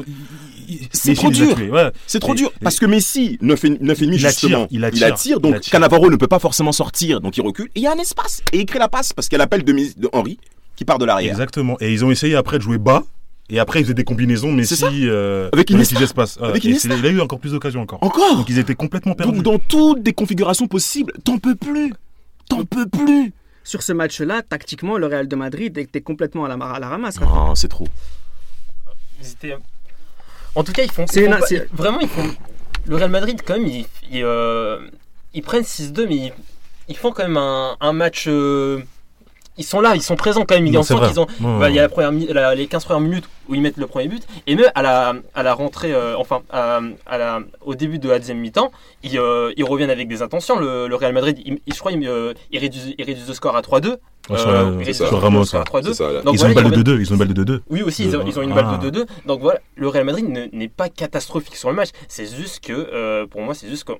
C'est 0.91 1.13
trop 1.13 1.29
dur. 1.29 1.55
ouais. 1.71 1.91
C'est 2.07 2.19
trop 2.19 2.33
Et- 2.33 2.37
dur 2.37 2.51
parce 2.63 2.79
que 2.79 2.87
Messi 2.87 3.37
9 3.41 3.65
et, 3.65 3.69
9 3.79 4.01
et 4.01 4.05
demi 4.07 4.17
Il 4.17 4.25
attire, 4.25 4.49
justement, 4.49 4.67
il 4.71 4.83
attire, 5.03 5.39
donc 5.39 5.51
il 5.51 5.55
attire. 5.57 5.71
Cannavaro 5.73 6.09
ne 6.09 6.15
peut 6.15 6.27
pas 6.27 6.39
forcément 6.39 6.71
sortir 6.71 7.21
donc 7.21 7.37
il 7.37 7.41
recule 7.41 7.67
et 7.75 7.79
il 7.79 7.83
y 7.83 7.87
a 7.87 7.91
un 7.91 7.97
espace 7.99 8.41
et 8.51 8.57
il 8.59 8.65
crée 8.65 8.79
la 8.79 8.89
passe 8.89 9.13
parce 9.13 9.29
qu'il 9.29 9.37
y 9.37 9.39
a 9.41 9.43
l'appel 9.43 9.63
de, 9.63 9.71
de 9.71 10.09
Henry 10.11 10.39
qui 10.75 10.85
part 10.85 10.97
de 10.97 11.05
l'arrière. 11.05 11.33
Exactement. 11.33 11.77
Et 11.81 11.93
ils 11.93 12.03
ont 12.03 12.09
essayé 12.09 12.35
après 12.35 12.57
de 12.57 12.63
jouer 12.63 12.79
bas. 12.79 13.03
Et 13.49 13.59
après, 13.59 13.79
ils 13.79 13.83
faisaient 13.83 13.93
des 13.95 14.03
combinaisons, 14.03 14.51
Messi. 14.51 14.75
Ça. 14.75 14.87
euh, 14.87 15.49
Avec 15.53 15.69
les 15.69 15.75
Iniesta. 15.75 16.01
espaces. 16.03 16.37
Ouais. 16.37 16.47
Avec 16.49 16.63
Iniesta. 16.63 16.95
il 16.95 17.05
a 17.05 17.09
eu 17.09 17.19
encore 17.19 17.39
plus 17.39 17.51
d'occasions 17.53 17.81
encore. 17.81 17.97
Encore 18.03 18.37
Donc 18.37 18.49
ils 18.49 18.59
étaient 18.59 18.75
complètement 18.75 19.15
perdus. 19.15 19.33
Donc 19.33 19.43
dans 19.43 19.57
toutes 19.59 20.03
des 20.03 20.13
configurations 20.13 20.67
possibles, 20.67 21.13
t'en 21.23 21.37
peux 21.39 21.55
plus. 21.55 21.93
T'en 22.47 22.63
peux 22.65 22.87
plus. 22.87 23.33
Sur 23.63 23.83
ce 23.83 23.93
match-là, 23.93 24.41
tactiquement, 24.41 24.97
le 24.97 25.05
Real 25.07 25.27
de 25.27 25.35
Madrid 25.35 25.77
était 25.77 26.01
complètement 26.01 26.45
à 26.45 26.47
la, 26.47 26.55
à 26.65 26.79
la 26.79 26.89
ramasse. 26.89 27.19
Non, 27.21 27.53
c'est 27.55 27.67
trop. 27.67 27.87
Ils 29.21 29.29
étaient- 29.31 29.57
En 30.55 30.63
tout 30.63 30.71
cas, 30.71 30.83
ils 30.83 30.91
font. 30.91 31.05
C'est 31.07 31.21
ils 31.23 31.31
font 31.31 31.39
pas- 31.39 31.65
Vraiment, 31.73 31.99
ils 31.99 32.07
font. 32.07 32.27
Le 32.85 32.95
Real 32.95 33.11
Madrid, 33.11 33.41
quand 33.45 33.57
même, 33.59 33.67
ils, 33.67 33.85
ils, 34.11 34.23
euh, 34.23 34.79
ils 35.33 35.41
prennent 35.43 35.63
6-2, 35.63 36.07
mais 36.07 36.15
ils, 36.15 36.33
ils 36.87 36.97
font 36.97 37.11
quand 37.11 37.23
même 37.23 37.37
un, 37.37 37.75
un 37.79 37.93
match. 37.93 38.25
Ils 39.59 39.65
sont 39.65 39.81
là, 39.81 39.93
ils 39.95 40.01
sont 40.01 40.15
présents 40.15 40.45
quand 40.47 40.55
même. 40.55 40.65
Qu'ils 40.65 40.77
ont. 41.19 41.27
Bah, 41.41 41.69
Il 41.69 41.75
y 41.75 41.79
a 41.79 41.81
ouais. 41.83 41.87
la 41.87 41.89
première, 41.89 42.11
mi- 42.13 42.27
la- 42.27 42.55
les 42.55 42.65
15 42.67 42.85
premières 42.85 43.01
minutes 43.01 43.25
où 43.49 43.55
ils 43.55 43.61
mettent 43.61 43.77
le 43.77 43.87
premier 43.87 44.07
but, 44.07 44.23
et 44.47 44.55
même 44.55 44.71
à 44.73 44.81
la, 44.81 45.13
à 45.35 45.43
la 45.43 45.53
rentrée, 45.53 45.91
euh, 45.93 46.15
enfin, 46.17 46.41
à, 46.49 46.79
à 47.05 47.17
la, 47.17 47.39
au 47.65 47.75
début 47.75 47.99
de 47.99 48.07
la 48.09 48.19
deuxième 48.19 48.39
mi-temps, 48.39 48.71
ils, 49.03 49.17
euh, 49.19 49.51
ils 49.57 49.63
reviennent 49.65 49.89
avec 49.89 50.07
des 50.07 50.21
intentions. 50.21 50.57
Le, 50.59 50.87
le 50.87 50.95
Real 50.95 51.11
Madrid, 51.13 51.37
il, 51.45 51.59
je 51.71 51.77
crois, 51.79 51.91
il, 51.91 52.07
euh, 52.07 52.33
il 52.51 52.59
réduit, 52.59 52.95
il 52.97 53.03
réduit 53.03 53.23
le 53.27 53.33
score 53.33 53.55
à 53.55 53.61
3-2. 53.61 53.97
Ouais, 54.29 54.37
sur 54.37 54.47
Euh, 54.49 54.53
la- 54.53 54.69
il 54.71 54.77
réduit 54.77 54.93
sur 54.93 55.11
le 55.11 55.17
Ramos, 55.17 55.43
score 55.45 55.59
à 55.59 55.63
ouais. 55.75 55.81
3-2. 55.81 55.93
ça, 55.93 56.11
là. 56.11 56.21
Donc 56.21 56.35
Ils 56.35 56.45
ont 56.45 56.47
une 56.47 56.53
balle 56.53 56.65
ils 56.67 56.77
de 56.77 56.81
2. 56.83 56.99
Ils 57.01 57.09
ont 57.09 57.13
une 57.15 57.19
balle 57.19 57.33
de 57.33 57.43
2. 57.43 57.61
oui, 57.69 57.81
aussi, 57.81 58.05
ils 58.05 58.15
ont, 58.15 58.23
ils 58.25 58.39
ont 58.39 58.43
une 58.43 58.51
Ah. 58.53 58.61
balle 58.61 58.79
de 58.79 58.89
2-2. 58.89 59.05
Donc 59.25 59.41
voilà, 59.41 59.59
le 59.75 59.87
Real 59.89 60.05
Madrid 60.05 60.29
ne- 60.29 60.45
n'est 60.53 60.67
pas 60.69 60.87
catastrophique 60.89 61.55
sur 61.57 61.69
le 61.69 61.75
match. 61.75 61.89
C'est 62.07 62.27
juste 62.33 62.63
que, 62.63 62.71
euh, 62.73 63.25
pour 63.27 63.41
moi, 63.41 63.53
c'est 63.53 63.67
juste 63.67 63.83
qu'en 63.83 63.95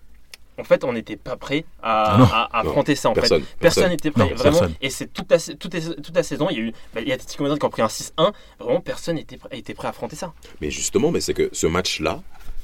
en 0.59 0.63
fait, 0.63 0.83
on 0.83 0.93
n'était 0.93 1.15
pas 1.15 1.35
prêt 1.37 1.65
à, 1.81 2.03
Ah 2.13 2.17
non. 2.17 2.25
à- 2.25 2.49
à 2.51 2.59
affronter 2.61 2.95
ça. 2.95 3.09
En 3.09 3.13
fait. 3.13 3.21
Personne. 3.21 3.43
Personne 3.59 3.89
n'était 3.89 4.11
prêt, 4.11 4.23
Non, 4.29 4.35
vraiment. 4.35 4.57
personne. 4.59 4.73
Et 4.81 4.89
c'est 4.89 5.11
toute 5.11 5.31
la, 5.31 5.37
toute, 5.39 5.73
la, 5.73 5.81
toute 5.95 6.15
la 6.15 6.23
saison, 6.23 6.47
il 6.51 6.57
y 6.57 6.59
a 6.59 6.63
eu 6.63 6.71
bah, 6.93 7.01
il 7.01 7.07
y 7.07 7.11
a 7.11 7.15
Atletico 7.15 7.43
Madrid 7.43 7.59
qui 7.59 7.65
ont 7.65 7.69
pris 7.69 7.81
un 7.81 7.87
6-1. 7.87 8.31
Vraiment, 8.59 8.81
personne 8.81 9.15
n'était 9.15 9.37
prêt, 9.37 9.49
était 9.57 9.73
prêt 9.73 9.87
à 9.87 9.89
affronter 9.91 10.15
ça. 10.15 10.33
Mais 10.61 10.69
justement, 10.71 11.11
mais 11.11 11.21
c'est 11.21 11.33
que 11.33 11.49
ce 11.53 11.67
match-là, 11.67 12.21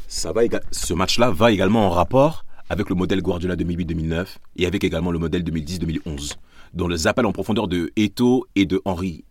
ça 0.07 0.31
va 0.31 0.43
éga- 0.43 0.61
ce 0.71 0.93
match-là 0.93 1.31
va 1.31 1.51
également 1.51 1.87
en 1.87 1.89
rapport 1.89 2.45
avec 2.69 2.89
le 2.89 2.95
modèle 2.95 3.21
Guardiola 3.21 3.55
2008-2009 3.55 4.37
et 4.57 4.65
avec 4.65 4.83
également 4.83 5.11
le 5.11 5.19
modèle 5.19 5.43
2010-2011, 5.43 6.35
dont 6.73 6.87
les 6.87 7.07
appels 7.07 7.25
en 7.25 7.31
profondeur 7.31 7.67
de 7.67 7.91
Eto 7.95 8.47
et 8.55 8.65
de 8.65 8.81
Henry. 8.85 9.23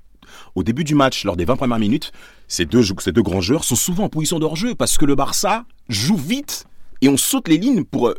Au 0.55 0.63
début 0.63 0.85
du 0.85 0.95
match, 0.95 1.25
lors 1.25 1.37
des 1.37 1.45
20 1.45 1.57
premières 1.57 1.79
minutes, 1.79 2.13
ces 2.49 2.65
deux, 2.65 2.83
ces 3.01 3.13
deux 3.13 3.23
grands 3.23 3.41
joueurs 3.41 3.65
sont 3.65 3.77
souvent 3.77 4.05
en 4.05 4.09
position 4.09 4.39
de 4.39 4.45
hors-jeu 4.45 4.75
parce 4.75 4.99
que 4.99 5.05
le 5.05 5.15
Barça 5.15 5.65
joue 5.89 6.17
vite 6.17 6.67
et 7.05 7.09
on 7.09 7.17
saute 7.17 7.49
les 7.49 7.59
lignes 7.59 7.85
pour, 7.85 8.09
euh, 8.09 8.15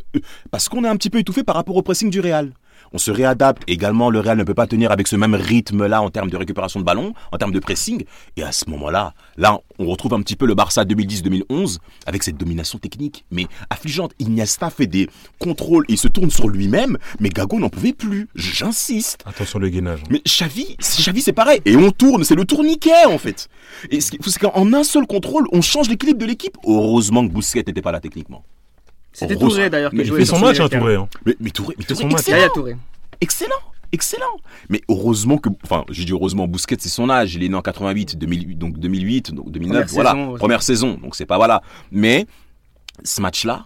parce 0.50 0.68
qu'on 0.68 0.84
est 0.84 0.88
un 0.88 0.96
petit 0.96 1.10
peu 1.10 1.18
étouffé 1.18 1.42
par 1.42 1.56
rapport 1.56 1.76
au 1.76 1.82
pressing 1.82 2.10
du 2.10 2.20
Real. 2.20 2.52
On 2.92 2.98
se 2.98 3.10
réadapte. 3.10 3.64
Également, 3.66 4.10
le 4.10 4.20
Real 4.20 4.38
ne 4.38 4.44
peut 4.44 4.54
pas 4.54 4.68
tenir 4.68 4.92
avec 4.92 5.08
ce 5.08 5.16
même 5.16 5.34
rythme-là 5.34 6.00
en 6.02 6.08
termes 6.08 6.30
de 6.30 6.36
récupération 6.36 6.78
de 6.78 6.84
ballon, 6.84 7.14
en 7.32 7.36
termes 7.36 7.50
de 7.50 7.58
pressing. 7.58 8.04
Et 8.36 8.44
à 8.44 8.52
ce 8.52 8.70
moment-là, 8.70 9.12
là, 9.36 9.58
on 9.80 9.86
retrouve 9.86 10.14
un 10.14 10.20
petit 10.22 10.36
peu 10.36 10.46
le 10.46 10.54
Barça 10.54 10.84
2010-2011 10.84 11.78
avec 12.06 12.22
cette 12.22 12.36
domination 12.36 12.78
technique, 12.78 13.24
mais 13.32 13.46
affligeante. 13.70 14.12
Iniesta 14.20 14.70
fait 14.70 14.86
des 14.86 15.08
contrôles 15.40 15.84
et 15.88 15.94
il 15.94 15.98
se 15.98 16.06
tourne 16.06 16.30
sur 16.30 16.48
lui-même, 16.48 16.96
mais 17.18 17.28
Gago 17.30 17.58
n'en 17.58 17.68
pouvait 17.70 17.92
plus. 17.92 18.28
J'insiste. 18.36 19.18
Attention 19.26 19.58
le 19.58 19.68
gainage. 19.68 20.02
Mais 20.10 20.20
Xavi, 20.24 20.76
c'est- 20.78 21.02
Xavi 21.02 21.22
c'est 21.22 21.32
pareil. 21.32 21.60
Et 21.64 21.76
on 21.76 21.90
tourne, 21.90 22.22
c'est 22.22 22.36
le 22.36 22.44
tourniquet 22.44 23.04
en 23.06 23.18
fait. 23.18 23.48
Et 23.90 24.00
c'est 24.00 24.16
qu'en 24.38 24.72
un 24.72 24.84
seul 24.84 25.06
contrôle, 25.06 25.48
on 25.52 25.60
change 25.60 25.88
l'équilibre 25.88 26.20
de 26.20 26.26
l'équipe. 26.26 26.56
Heureusement 26.64 27.26
que 27.26 27.32
Bousquet 27.32 27.64
n'était 27.66 27.82
pas 27.82 27.92
là 27.92 28.00
techniquement. 28.00 28.44
C'était 29.18 29.36
Touré 29.36 29.70
d'ailleurs 29.70 29.90
qui 29.92 29.96
Mais 29.96 30.02
Il 30.02 30.08
jouait 30.08 30.18
fait 30.20 30.24
son 30.26 30.38
match, 30.38 30.60
hein. 30.60 30.68
Touré. 30.68 30.94
hein. 30.96 31.08
Mais, 31.24 31.34
mais 31.40 31.50
Touré, 31.50 31.74
mais 31.78 31.84
C'est 31.88 31.94
Touré, 31.94 32.02
son 32.02 32.08
match. 32.08 32.20
excellent. 32.20 32.36
Yaya 32.36 32.48
Touré. 32.50 32.76
Excellent, 33.22 33.50
excellent. 33.92 34.36
Mais 34.68 34.82
heureusement 34.90 35.38
que, 35.38 35.48
enfin, 35.64 35.84
j'ai 35.88 36.04
dit 36.04 36.12
heureusement, 36.12 36.46
Bousquet 36.46 36.76
c'est 36.78 36.90
son 36.90 37.08
âge, 37.08 37.34
il 37.34 37.42
est 37.42 37.48
né 37.48 37.54
en 37.54 37.62
88, 37.62 38.18
2008, 38.18 38.56
donc 38.58 38.78
2008, 38.78 39.32
donc 39.34 39.50
2009, 39.50 39.86
Première 39.86 39.94
voilà, 39.94 40.10
saison 40.10 40.34
première 40.36 40.62
saison, 40.62 40.98
donc 41.02 41.16
c'est 41.16 41.24
pas 41.26 41.36
voilà. 41.38 41.62
Mais 41.90 42.26
ce 43.04 43.22
match-là, 43.22 43.64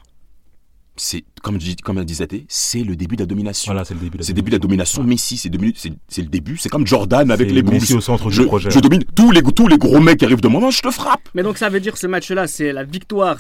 c'est 0.97 1.25
comme 1.43 1.61
je 1.61 1.73
comme 1.83 1.99
elle 1.99 2.05
disait, 2.05 2.29
c'est 2.47 2.85
le 2.85 2.95
début 2.95 3.17
de 3.17 3.23
la 3.23 3.27
domination. 3.27 3.73
Voilà, 3.73 3.85
c'est 3.85 3.95
le 3.95 4.01
début. 4.01 4.19
de 4.19 4.19
la 4.19 4.25
C'est 4.25 4.33
le 4.33 4.37
début 4.37 4.51
de 4.51 4.57
la 4.57 4.61
domination. 4.61 5.03
Messi, 5.03 5.37
c'est 5.37 5.49
le 5.49 6.29
début. 6.29 6.57
C'est 6.59 6.69
comme 6.69 6.87
Jordan 6.87 7.29
avec 7.31 7.51
les 7.51 7.63
Bulls. 7.63 7.75
Messi 7.75 7.95
au 7.95 8.01
centre 8.01 8.31
Je, 8.31 8.43
du 8.43 8.47
projet. 8.47 8.71
je 8.71 8.79
domine 8.79 9.03
tous 9.17 9.31
les 9.33 9.43
tous 9.43 9.67
les 9.67 9.79
gros 9.79 9.99
mecs 9.99 10.19
qui 10.19 10.27
arrivent 10.27 10.41
de 10.43 10.49
moi, 10.49 10.71
je 10.71 10.81
te 10.83 10.91
frappe. 10.91 11.29
Mais 11.35 11.43
donc 11.43 11.59
ça 11.59 11.69
veut 11.71 11.81
dire 11.81 11.97
ce 11.97 12.07
match-là, 12.07 12.47
c'est 12.47 12.73
la 12.73 12.85
victoire 12.85 13.39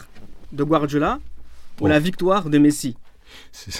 de 0.52 0.64
Guardiola 0.64 1.18
ou 1.80 1.86
Oh. 1.86 1.88
la 1.88 1.98
victoire 1.98 2.50
de 2.50 2.58
Messi 2.58 2.96
C'est- 3.52 3.72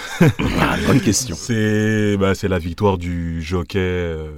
Ah, 0.61 0.77
bonne 0.87 1.01
question. 1.01 1.37
C'est 1.37 2.17
bah, 2.19 2.35
c'est 2.35 2.49
la 2.49 2.59
victoire 2.59 2.99
du 2.99 3.43
jockey 3.43 3.79
euh, 3.79 4.31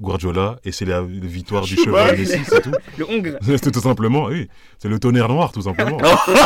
Guardiola 0.00 0.56
et 0.64 0.72
c'est 0.72 0.84
la 0.84 1.02
victoire 1.02 1.64
du 1.64 1.76
cheval 1.84 2.18
Messi, 2.18 2.38
c'est 2.46 2.62
tout. 2.62 2.72
Le 2.98 3.08
Hongre. 3.10 3.38
C'est 3.42 3.70
tout 3.70 3.80
simplement, 3.80 4.26
oui. 4.26 4.48
C'est 4.78 4.88
le 4.88 4.98
tonnerre 4.98 5.28
noir, 5.28 5.52
tout 5.52 5.62
simplement. 5.62 5.98
ah, 6.02 6.18
oui. 6.28 6.36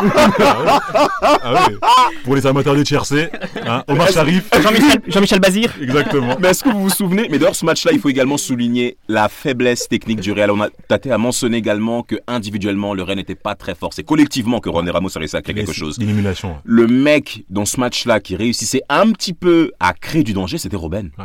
Ah 1.23 1.67
oui. 1.69 2.17
Pour 2.25 2.37
les 2.37 2.47
amateurs 2.47 2.75
de 2.75 2.85
Chelsea, 2.85 3.29
hein, 3.67 3.83
Omar 3.89 4.09
Sharif, 4.09 4.49
Jean-Michel 4.63 5.27
Jean 5.27 5.39
Bazir. 5.39 5.73
exactement. 5.81 6.37
Mais 6.41 6.49
est-ce 6.49 6.65
que 6.65 6.69
vous 6.71 6.83
vous 6.83 6.91
souvenez 6.91 7.29
Mais 7.31 7.39
d'ailleurs, 7.39 7.57
ce 7.57 7.65
match-là, 7.65 7.93
il 7.93 8.01
faut 8.01 8.09
également 8.09 8.37
souligner 8.37 8.97
la 9.09 9.29
faiblesse 9.29 9.89
technique 9.89 10.21
du 10.21 10.33
Real. 10.33 10.51
On 10.51 10.61
a 10.61 10.69
tâté 10.89 11.11
à 11.11 11.19
mentionner 11.19 11.57
également 11.59 12.03
que 12.03 12.17
individuellement, 12.27 12.95
le 12.95 13.03
Real 13.03 13.17
n'était 13.17 13.35
pas 13.35 13.55
très 13.55 13.75
fort. 13.75 13.93
C'est 13.93 14.05
collectivement 14.05 14.61
que 14.61 14.69
René 14.69 14.91
Ramos 14.91 15.17
a 15.17 15.19
réussi 15.19 15.37
à 15.37 15.43
créer 15.43 15.55
quelque 15.55 15.73
chose. 15.73 15.99
L'élimination. 15.99 16.57
Le 16.65 16.87
mec 16.87 17.45
dans 17.51 17.65
ce 17.65 17.81
match-là 17.81 18.21
qui 18.21 18.37
réussissait 18.37 18.83
un 18.89 19.11
petit 19.13 19.35
peu 19.35 19.73
à 19.81 19.93
créer 19.93 20.23
du 20.23 20.33
danger, 20.33 20.59
c'était 20.59 20.77
Robben. 20.77 21.11
Ouais. 21.19 21.25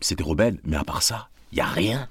C'était 0.00 0.22
Robben. 0.22 0.58
Mais 0.64 0.76
à 0.76 0.84
part 0.84 1.02
ça, 1.02 1.28
il 1.52 1.58
y 1.58 1.60
a 1.60 1.66
rien. 1.66 2.08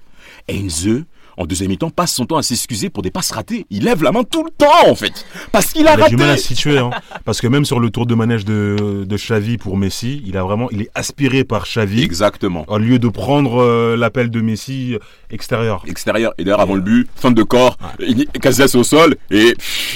Enze, 0.50 0.88
en 1.36 1.46
deuxième 1.46 1.70
mi-temps, 1.70 1.90
passe 1.90 2.12
son 2.12 2.26
temps 2.26 2.36
à 2.36 2.42
s'excuser 2.42 2.90
pour 2.90 3.02
des 3.02 3.10
passes 3.10 3.30
ratées. 3.30 3.64
Il 3.70 3.84
lève 3.84 4.02
la 4.02 4.12
main 4.12 4.24
tout 4.24 4.44
le 4.44 4.50
temps, 4.50 4.88
en 4.90 4.94
fait. 4.94 5.24
Parce 5.52 5.72
qu'il 5.72 5.86
a 5.88 5.94
Il 5.94 6.00
a 6.00 6.04
raté. 6.04 6.10
du 6.10 6.16
mal 6.16 6.30
à 6.30 6.36
se 6.36 6.42
situer, 6.48 6.78
hein, 6.78 6.90
parce 7.24 7.40
que 7.40 7.46
même 7.46 7.64
sur 7.64 7.80
le 7.80 7.88
tour 7.90 8.04
de 8.06 8.14
manège 8.14 8.44
de, 8.44 9.04
de 9.08 9.16
Xavi 9.16 9.56
pour 9.56 9.76
Messi, 9.76 10.22
il 10.26 10.36
a 10.36 10.42
vraiment, 10.42 10.68
il 10.70 10.82
est 10.82 10.90
aspiré 10.94 11.44
par 11.44 11.64
Xavi 11.64 12.02
Exactement. 12.02 12.64
au 12.68 12.78
lieu 12.78 12.98
de 12.98 13.08
prendre 13.08 13.62
euh, 13.62 13.96
l'appel 13.96 14.30
de 14.30 14.40
Messi 14.40 14.94
euh, 14.94 14.98
extérieur. 15.30 15.82
Extérieur. 15.86 16.34
Et 16.36 16.44
d'ailleurs, 16.44 16.60
avant 16.60 16.74
le 16.74 16.82
but, 16.82 17.08
fin 17.14 17.30
de 17.30 17.42
corps, 17.42 17.76
il- 18.00 18.26
Casillas 18.26 18.72
au 18.74 18.82
sol 18.84 19.16
et 19.30 19.54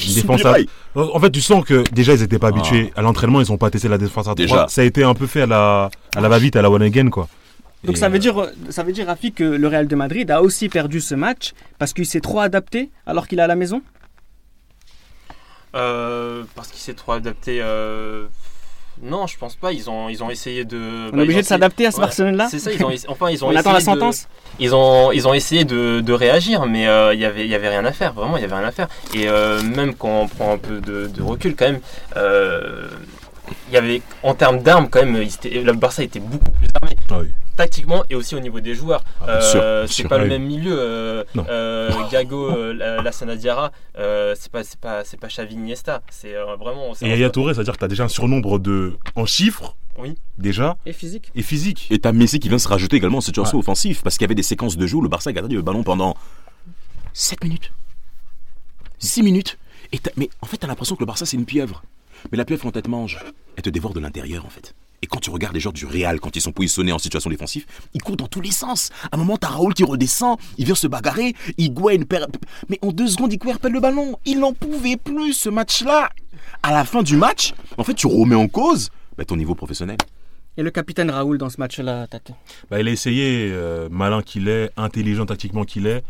Une 0.09 0.15
défense 0.15 0.39
soupirail. 0.41 0.67
En 0.95 1.19
fait, 1.21 1.31
tu 1.31 1.41
sens 1.41 1.65
que 1.65 1.83
déjà 1.93 2.15
ils 2.15 2.21
n'étaient 2.21 2.39
pas 2.39 2.49
habitués 2.49 2.93
à 2.97 3.03
l'entraînement, 3.03 3.41
ils 3.41 3.51
ont 3.53 3.59
pas 3.59 3.69
testé 3.71 3.89
la 3.89 3.99
défense 3.99 4.29
à 4.29 4.35
Déjà. 4.35 4.55
3. 4.55 4.69
Ça 4.69 4.81
a 4.83 4.85
été 4.85 5.03
un 5.03 5.15
peu 5.15 5.27
fait 5.27 5.43
à 5.43 5.47
la 5.47 5.91
à 6.17 6.21
la 6.21 6.29
va-vite, 6.29 6.55
à 6.57 6.63
la 6.63 6.71
one 6.71 6.83
again 6.83 7.09
quoi. 7.11 7.29
Donc 7.85 7.97
Et, 7.97 7.99
ça 7.99 8.09
veut 8.09 8.17
euh, 8.17 8.19
dire, 8.19 8.49
ça 8.71 8.83
veut 8.83 8.93
dire 8.93 9.07
Rafi 9.07 9.33
que 9.33 9.45
le 9.45 9.69
Real 9.69 9.87
de 9.87 9.95
Madrid 9.97 10.31
a 10.31 10.43
aussi 10.43 10.69
perdu 10.69 11.01
ce 11.01 11.15
match 11.15 11.53
parce 11.79 11.93
qu'il 11.93 12.07
s'est 12.07 12.21
trop 12.21 12.41
adapté 12.41 12.91
alors 13.07 13.29
qu'il 13.29 13.39
est 13.39 13.43
à 13.43 13.47
la 13.47 13.57
maison? 13.57 13.83
Euh, 15.75 16.45
parce 16.55 16.69
qu'il 16.69 16.79
s'est 16.81 16.95
trop 16.95 17.13
adapté. 17.13 17.59
euh, 17.61 18.27
Non, 19.03 19.27
je 19.27 19.37
pense 19.37 19.57
pas. 19.57 19.73
Ils 19.73 19.91
ont, 19.91 20.09
ils 20.09 20.23
ont 20.23 20.31
essayé 20.31 20.65
de. 20.65 20.77
On 20.77 21.11
bah, 21.11 21.17
est 21.17 21.19
ils 21.19 21.23
obligé 21.25 21.41
de 21.43 21.47
s'adapter 21.47 21.87
à 21.87 21.91
ce 21.91 21.97
Ouais. 21.97 22.03
Barcelone-là 22.03 22.47
C'est 22.49 22.61
ça, 22.61 22.71
ils 22.73 22.85
ont, 22.85 22.93
enfin, 23.09 23.29
ils 23.31 23.45
ont 23.45 23.49
On 23.49 23.51
essayé 23.51 23.59
attend 23.59 23.73
la 23.73 23.79
de- 23.81 23.85
sentence 23.85 24.29
ils 24.61 24.73
ont, 24.73 25.11
ils 25.11 25.27
ont 25.27 25.35
essayé 25.35 25.65
de, 25.65 25.99
de 26.01 26.13
réagir, 26.13 26.65
mais 26.67 26.87
euh, 26.87 27.13
il 27.13 27.19
y 27.19 27.25
avait, 27.25 27.49
y 27.49 27.57
avait 27.57 27.71
rien 27.71 27.85
à 27.85 27.91
faire. 27.91 28.13
Vraiment, 28.13 28.37
il 28.37 28.43
y 28.43 28.45
avait 28.45 28.55
rien 28.55 28.69
à 28.69 28.71
faire. 28.71 28.87
Et 29.13 29.29
euh, 29.29 29.61
même 29.63 29.97
quand 29.97 30.21
on 30.23 30.29
prend 30.29 30.53
un 30.53 30.59
peu 30.59 30.81
de, 30.81 31.09
de 31.09 31.23
recul, 31.23 31.57
quand 31.57 31.65
même, 31.67 31.81
euh, 32.17 32.89
il 33.69 33.75
y 33.75 33.77
avait, 33.77 34.03
en 34.23 34.35
termes 34.35 34.61
d'armes, 34.63 34.89
quand 34.89 35.05
même, 35.05 35.17
le 35.17 35.73
Barça 35.73 36.03
était 36.03 36.21
beaucoup 36.21 36.51
plus 36.51 36.69
armé. 36.83 36.97
Ah 37.11 37.19
oui. 37.21 37.29
Tactiquement 37.57 38.03
et 38.11 38.17
aussi 38.17 38.35
au 38.35 38.41
niveau 38.41 38.59
des 38.59 38.75
joueurs. 38.75 39.05
Ah, 39.21 39.39
Euh, 39.55 39.87
c'est 39.87 40.09
pas 40.09 40.19
le 40.19 40.27
même 40.27 40.43
milieu. 40.45 40.77
Euh, 40.77 41.25
euh, 41.37 41.93
Gago, 42.11 42.51
euh, 42.51 42.73
la, 42.75 43.01
Lassana 43.01 43.37
Diarra, 43.37 43.71
euh, 43.97 44.35
c'est 44.37 44.51
pas, 44.51 44.65
c'est 44.65 44.79
pas, 44.81 45.05
c'est 45.05 45.17
pas 45.21 45.29
Xavi 45.29 45.55
Iniesta. 45.55 46.03
C'est 46.11 46.35
euh, 46.35 46.57
vraiment. 46.57 46.93
Et 47.01 47.09
Yaya 47.11 47.31
Touré, 47.31 47.55
c'est-à-dire 47.55 47.75
que 47.75 47.79
tu 47.79 47.85
as 47.85 47.89
déjà 47.89 48.05
un 48.05 48.09
surnombre 48.09 48.59
de, 48.59 48.97
en 49.15 49.25
chiffres, 49.25 49.77
Oui. 49.99 50.17
déjà, 50.37 50.77
Et 50.85 50.93
physique 50.93 51.31
et 51.37 51.43
physique. 51.43 51.87
Et 51.91 52.01
t'as 52.01 52.11
Messi 52.11 52.41
qui 52.41 52.49
vient 52.49 52.59
se 52.59 52.67
rajouter 52.67 52.97
également 52.97 53.19
en 53.19 53.21
situation 53.21 53.57
offensive 53.59 54.03
parce 54.03 54.17
qu'il 54.17 54.25
y 54.25 54.27
avait 54.29 54.35
des 54.35 54.43
séquences 54.43 54.77
de 54.77 54.87
jeu 54.89 54.97
où 54.97 55.03
le 55.03 55.09
Barça 55.09 55.31
a 55.31 55.33
gardé 55.33 55.55
le 55.55 55.63
ballon 55.63 55.85
pendant 55.85 56.17
7 57.13 57.45
minutes, 57.45 57.71
6 58.99 59.23
minutes. 59.23 59.59
Et 59.93 60.01
mais 60.17 60.29
en 60.41 60.47
fait, 60.47 60.57
t'as 60.57 60.67
l'impression 60.67 60.97
que 60.97 61.01
le 61.03 61.07
Barça 61.07 61.25
c'est 61.25 61.37
une 61.37 61.45
pieuvre. 61.47 61.85
Mais 62.31 62.39
la 62.39 62.45
pieuvre, 62.45 62.63
quand 62.63 62.77
elle 62.77 62.83
te 62.83 62.91
mange, 62.91 63.19
elle 63.57 63.63
te 63.63 63.71
dévore 63.71 63.95
de 63.95 64.01
l'intérieur 64.01 64.45
en 64.45 64.51
fait. 64.51 64.75
Et 65.05 65.07
quand 65.07 65.21
tu 65.21 65.29
regardes 65.29 65.55
les 65.55 65.61
joueurs 65.61 65.75
du 65.75 65.85
Real, 65.85 66.19
quand 66.19 66.35
ils 66.35 66.41
sont 66.41 66.53
positionnés 66.53 66.91
en 66.91 66.99
situation 66.99 67.29
défensive, 67.29 67.67
ils 67.93 68.03
courent 68.03 68.17
dans 68.17 68.27
tous 68.27 68.41
les 68.41 68.51
sens. 68.51 68.91
À 69.13 69.17
un 69.17 69.19
moment, 69.19 69.37
t'as 69.37 69.49
Raoul 69.49 69.75
qui 69.75 69.85
redescend, 69.85 70.39
il 70.57 70.65
vient 70.65 70.75
se 70.75 70.87
bagarrer, 70.87 71.35
Higuain 71.59 72.05
perd... 72.09 72.35
Mais 72.71 72.79
en 72.81 72.91
deux 72.91 73.09
secondes, 73.09 73.31
Higuain 73.31 73.57
perd 73.57 73.75
le 73.75 73.81
ballon. 73.81 74.19
Il 74.25 74.39
n'en 74.39 74.55
pouvait 74.55 74.97
plus 74.97 75.35
ce 75.35 75.51
match-là. 75.51 76.09
À 76.63 76.73
la 76.73 76.85
fin 76.85 77.03
du 77.03 77.19
match, 77.19 77.53
en 77.77 77.85
fait, 77.85 77.93
tu 77.93 78.07
remets 78.07 78.35
en 78.35 78.49
cause 78.49 78.89
bah, 79.19 79.27
ton 79.27 79.37
niveau 79.37 79.55
professionnel. 79.55 79.99
Et 80.57 80.63
le 80.63 80.71
capitaine 80.71 81.11
Raoul 81.11 81.37
dans 81.37 81.51
ce 81.51 81.61
match-là, 81.61 82.07
Tate 82.07 82.31
Bah, 82.71 82.81
il 82.81 82.89
a 82.89 82.91
essayé, 82.91 83.51
euh, 83.53 83.89
malin 83.91 84.23
qu'il 84.23 84.49
est, 84.49 84.71
intelligent 84.79 85.27
tactiquement 85.27 85.65
qu'il 85.65 85.87
est, 85.87 86.03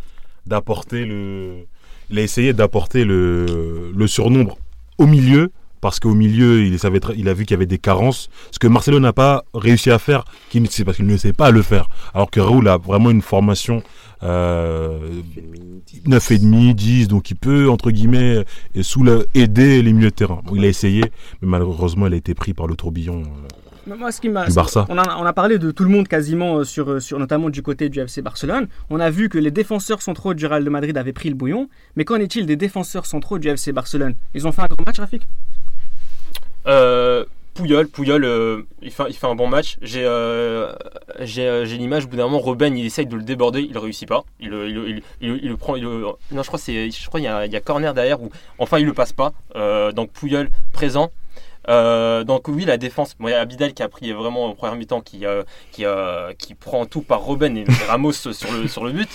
d'apporter 0.46 1.04
le. 1.04 1.66
Il 2.10 2.18
a 2.20 2.22
essayé 2.22 2.52
d'apporter 2.52 3.04
le, 3.04 3.90
le 3.92 4.06
surnombre 4.06 4.56
au 4.98 5.06
milieu, 5.06 5.50
parce 5.84 6.00
qu'au 6.00 6.14
milieu, 6.14 6.62
il, 6.64 6.78
savait 6.78 6.98
il 7.14 7.28
a 7.28 7.34
vu 7.34 7.44
qu'il 7.44 7.52
y 7.52 7.58
avait 7.58 7.66
des 7.66 7.76
carences. 7.76 8.30
Ce 8.50 8.58
que 8.58 8.66
Marcelo 8.66 9.00
n'a 9.00 9.12
pas 9.12 9.44
réussi 9.52 9.90
à 9.90 9.98
faire, 9.98 10.24
c'est 10.70 10.82
parce 10.86 10.96
qu'il 10.96 11.06
ne 11.06 11.16
sait 11.18 11.34
pas 11.34 11.50
le 11.50 11.60
faire. 11.60 11.88
Alors 12.14 12.30
que 12.30 12.40
Raoul 12.40 12.66
a 12.68 12.78
vraiment 12.78 13.10
une 13.10 13.20
formation 13.20 13.82
euh, 14.22 14.98
9,5, 16.06 16.74
10, 16.74 17.08
donc 17.08 17.30
il 17.30 17.36
peut, 17.36 17.68
entre 17.68 17.90
guillemets, 17.90 18.44
sous 18.80 19.02
le- 19.02 19.26
aider 19.34 19.82
les 19.82 19.92
milieux 19.92 20.08
de 20.10 20.14
terrain. 20.14 20.40
Bon, 20.44 20.56
il 20.56 20.64
a 20.64 20.68
essayé, 20.68 21.02
mais 21.42 21.48
malheureusement, 21.48 22.06
il 22.06 22.14
a 22.14 22.16
été 22.16 22.32
pris 22.34 22.54
par 22.54 22.66
le 22.66 22.76
tourbillon. 22.76 23.22
euh, 23.90 23.94
Moi, 23.96 24.10
ce 24.10 24.22
qui 24.22 24.30
m'a, 24.30 24.46
Du 24.46 24.54
Barça. 24.54 24.86
On 24.88 24.96
a, 24.96 25.18
on 25.18 25.24
a 25.26 25.32
parlé 25.34 25.58
de 25.58 25.70
tout 25.70 25.84
le 25.84 25.90
monde 25.90 26.08
quasiment, 26.08 26.56
euh, 26.60 26.64
sur, 26.64 26.90
euh, 26.90 27.00
sur, 27.00 27.18
notamment 27.18 27.50
du 27.50 27.60
côté 27.60 27.90
du 27.90 28.00
FC 28.00 28.22
Barcelone. 28.22 28.68
On 28.88 29.00
a 29.00 29.10
vu 29.10 29.28
que 29.28 29.36
les 29.36 29.50
défenseurs 29.50 30.00
centraux 30.00 30.32
du 30.32 30.46
Real 30.46 30.64
de 30.64 30.70
Madrid 30.70 30.96
avaient 30.96 31.12
pris 31.12 31.28
le 31.28 31.34
bouillon. 31.34 31.68
Mais 31.96 32.06
qu'en 32.06 32.16
est-il 32.16 32.46
des 32.46 32.56
défenseurs 32.56 33.04
centraux 33.04 33.38
du 33.38 33.48
FC 33.48 33.72
Barcelone? 33.72 34.14
Ils 34.34 34.46
ont 34.46 34.52
fait 34.52 34.62
un 34.62 34.66
grand 34.70 34.86
match, 34.86 34.98
Rafik? 35.00 35.26
Euh, 36.66 37.24
Pouyol, 37.54 37.86
Pouyol, 37.86 38.24
euh, 38.24 38.62
il, 38.82 38.90
fait, 38.90 39.04
un 39.24 39.34
bon 39.36 39.46
match. 39.46 39.76
J'ai 39.80 40.04
euh, 40.04 40.72
euh, 41.20 41.64
l'image, 41.64 42.04
au 42.04 42.08
bout 42.08 42.16
d'un 42.16 42.24
moment, 42.24 42.40
Robben, 42.40 42.76
il 42.76 42.84
essaye 42.84 43.06
de 43.06 43.14
le 43.14 43.22
déborder, 43.22 43.60
il 43.68 43.78
réussit 43.78 44.08
pas. 44.08 44.24
Il, 44.40 44.48
le- 44.48 45.56
prend. 45.56 45.76
je 45.76 46.42
crois 46.42 46.58
je 46.58 47.06
crois 47.06 47.20
il 47.20 47.24
y 47.24 47.56
a, 47.56 47.60
corner 47.60 47.94
derrière 47.94 48.20
où, 48.20 48.30
enfin, 48.58 48.80
il 48.80 48.86
le 48.86 48.92
passe 48.92 49.12
pas. 49.12 49.32
Donc 49.92 50.10
Pouyol 50.10 50.50
présent. 50.72 51.12
Donc 51.68 52.48
oui, 52.48 52.64
la 52.64 52.76
défense. 52.76 53.14
Bon, 53.20 53.28
il 53.28 53.30
y 53.30 53.34
a 53.34 53.40
Abidal 53.40 53.72
qui 53.72 53.84
a 53.84 53.88
pris 53.88 54.10
vraiment 54.12 54.46
en 54.46 54.54
première 54.54 54.74
mi-temps, 54.74 55.00
qui 55.02 55.24
prend 56.58 56.86
tout 56.86 57.02
par 57.02 57.20
Robben 57.20 57.56
et 57.56 57.64
Ramos 57.88 58.12
sur 58.12 58.52
le 58.52 58.66
sur 58.66 58.84
le 58.84 58.90
but. 58.90 59.08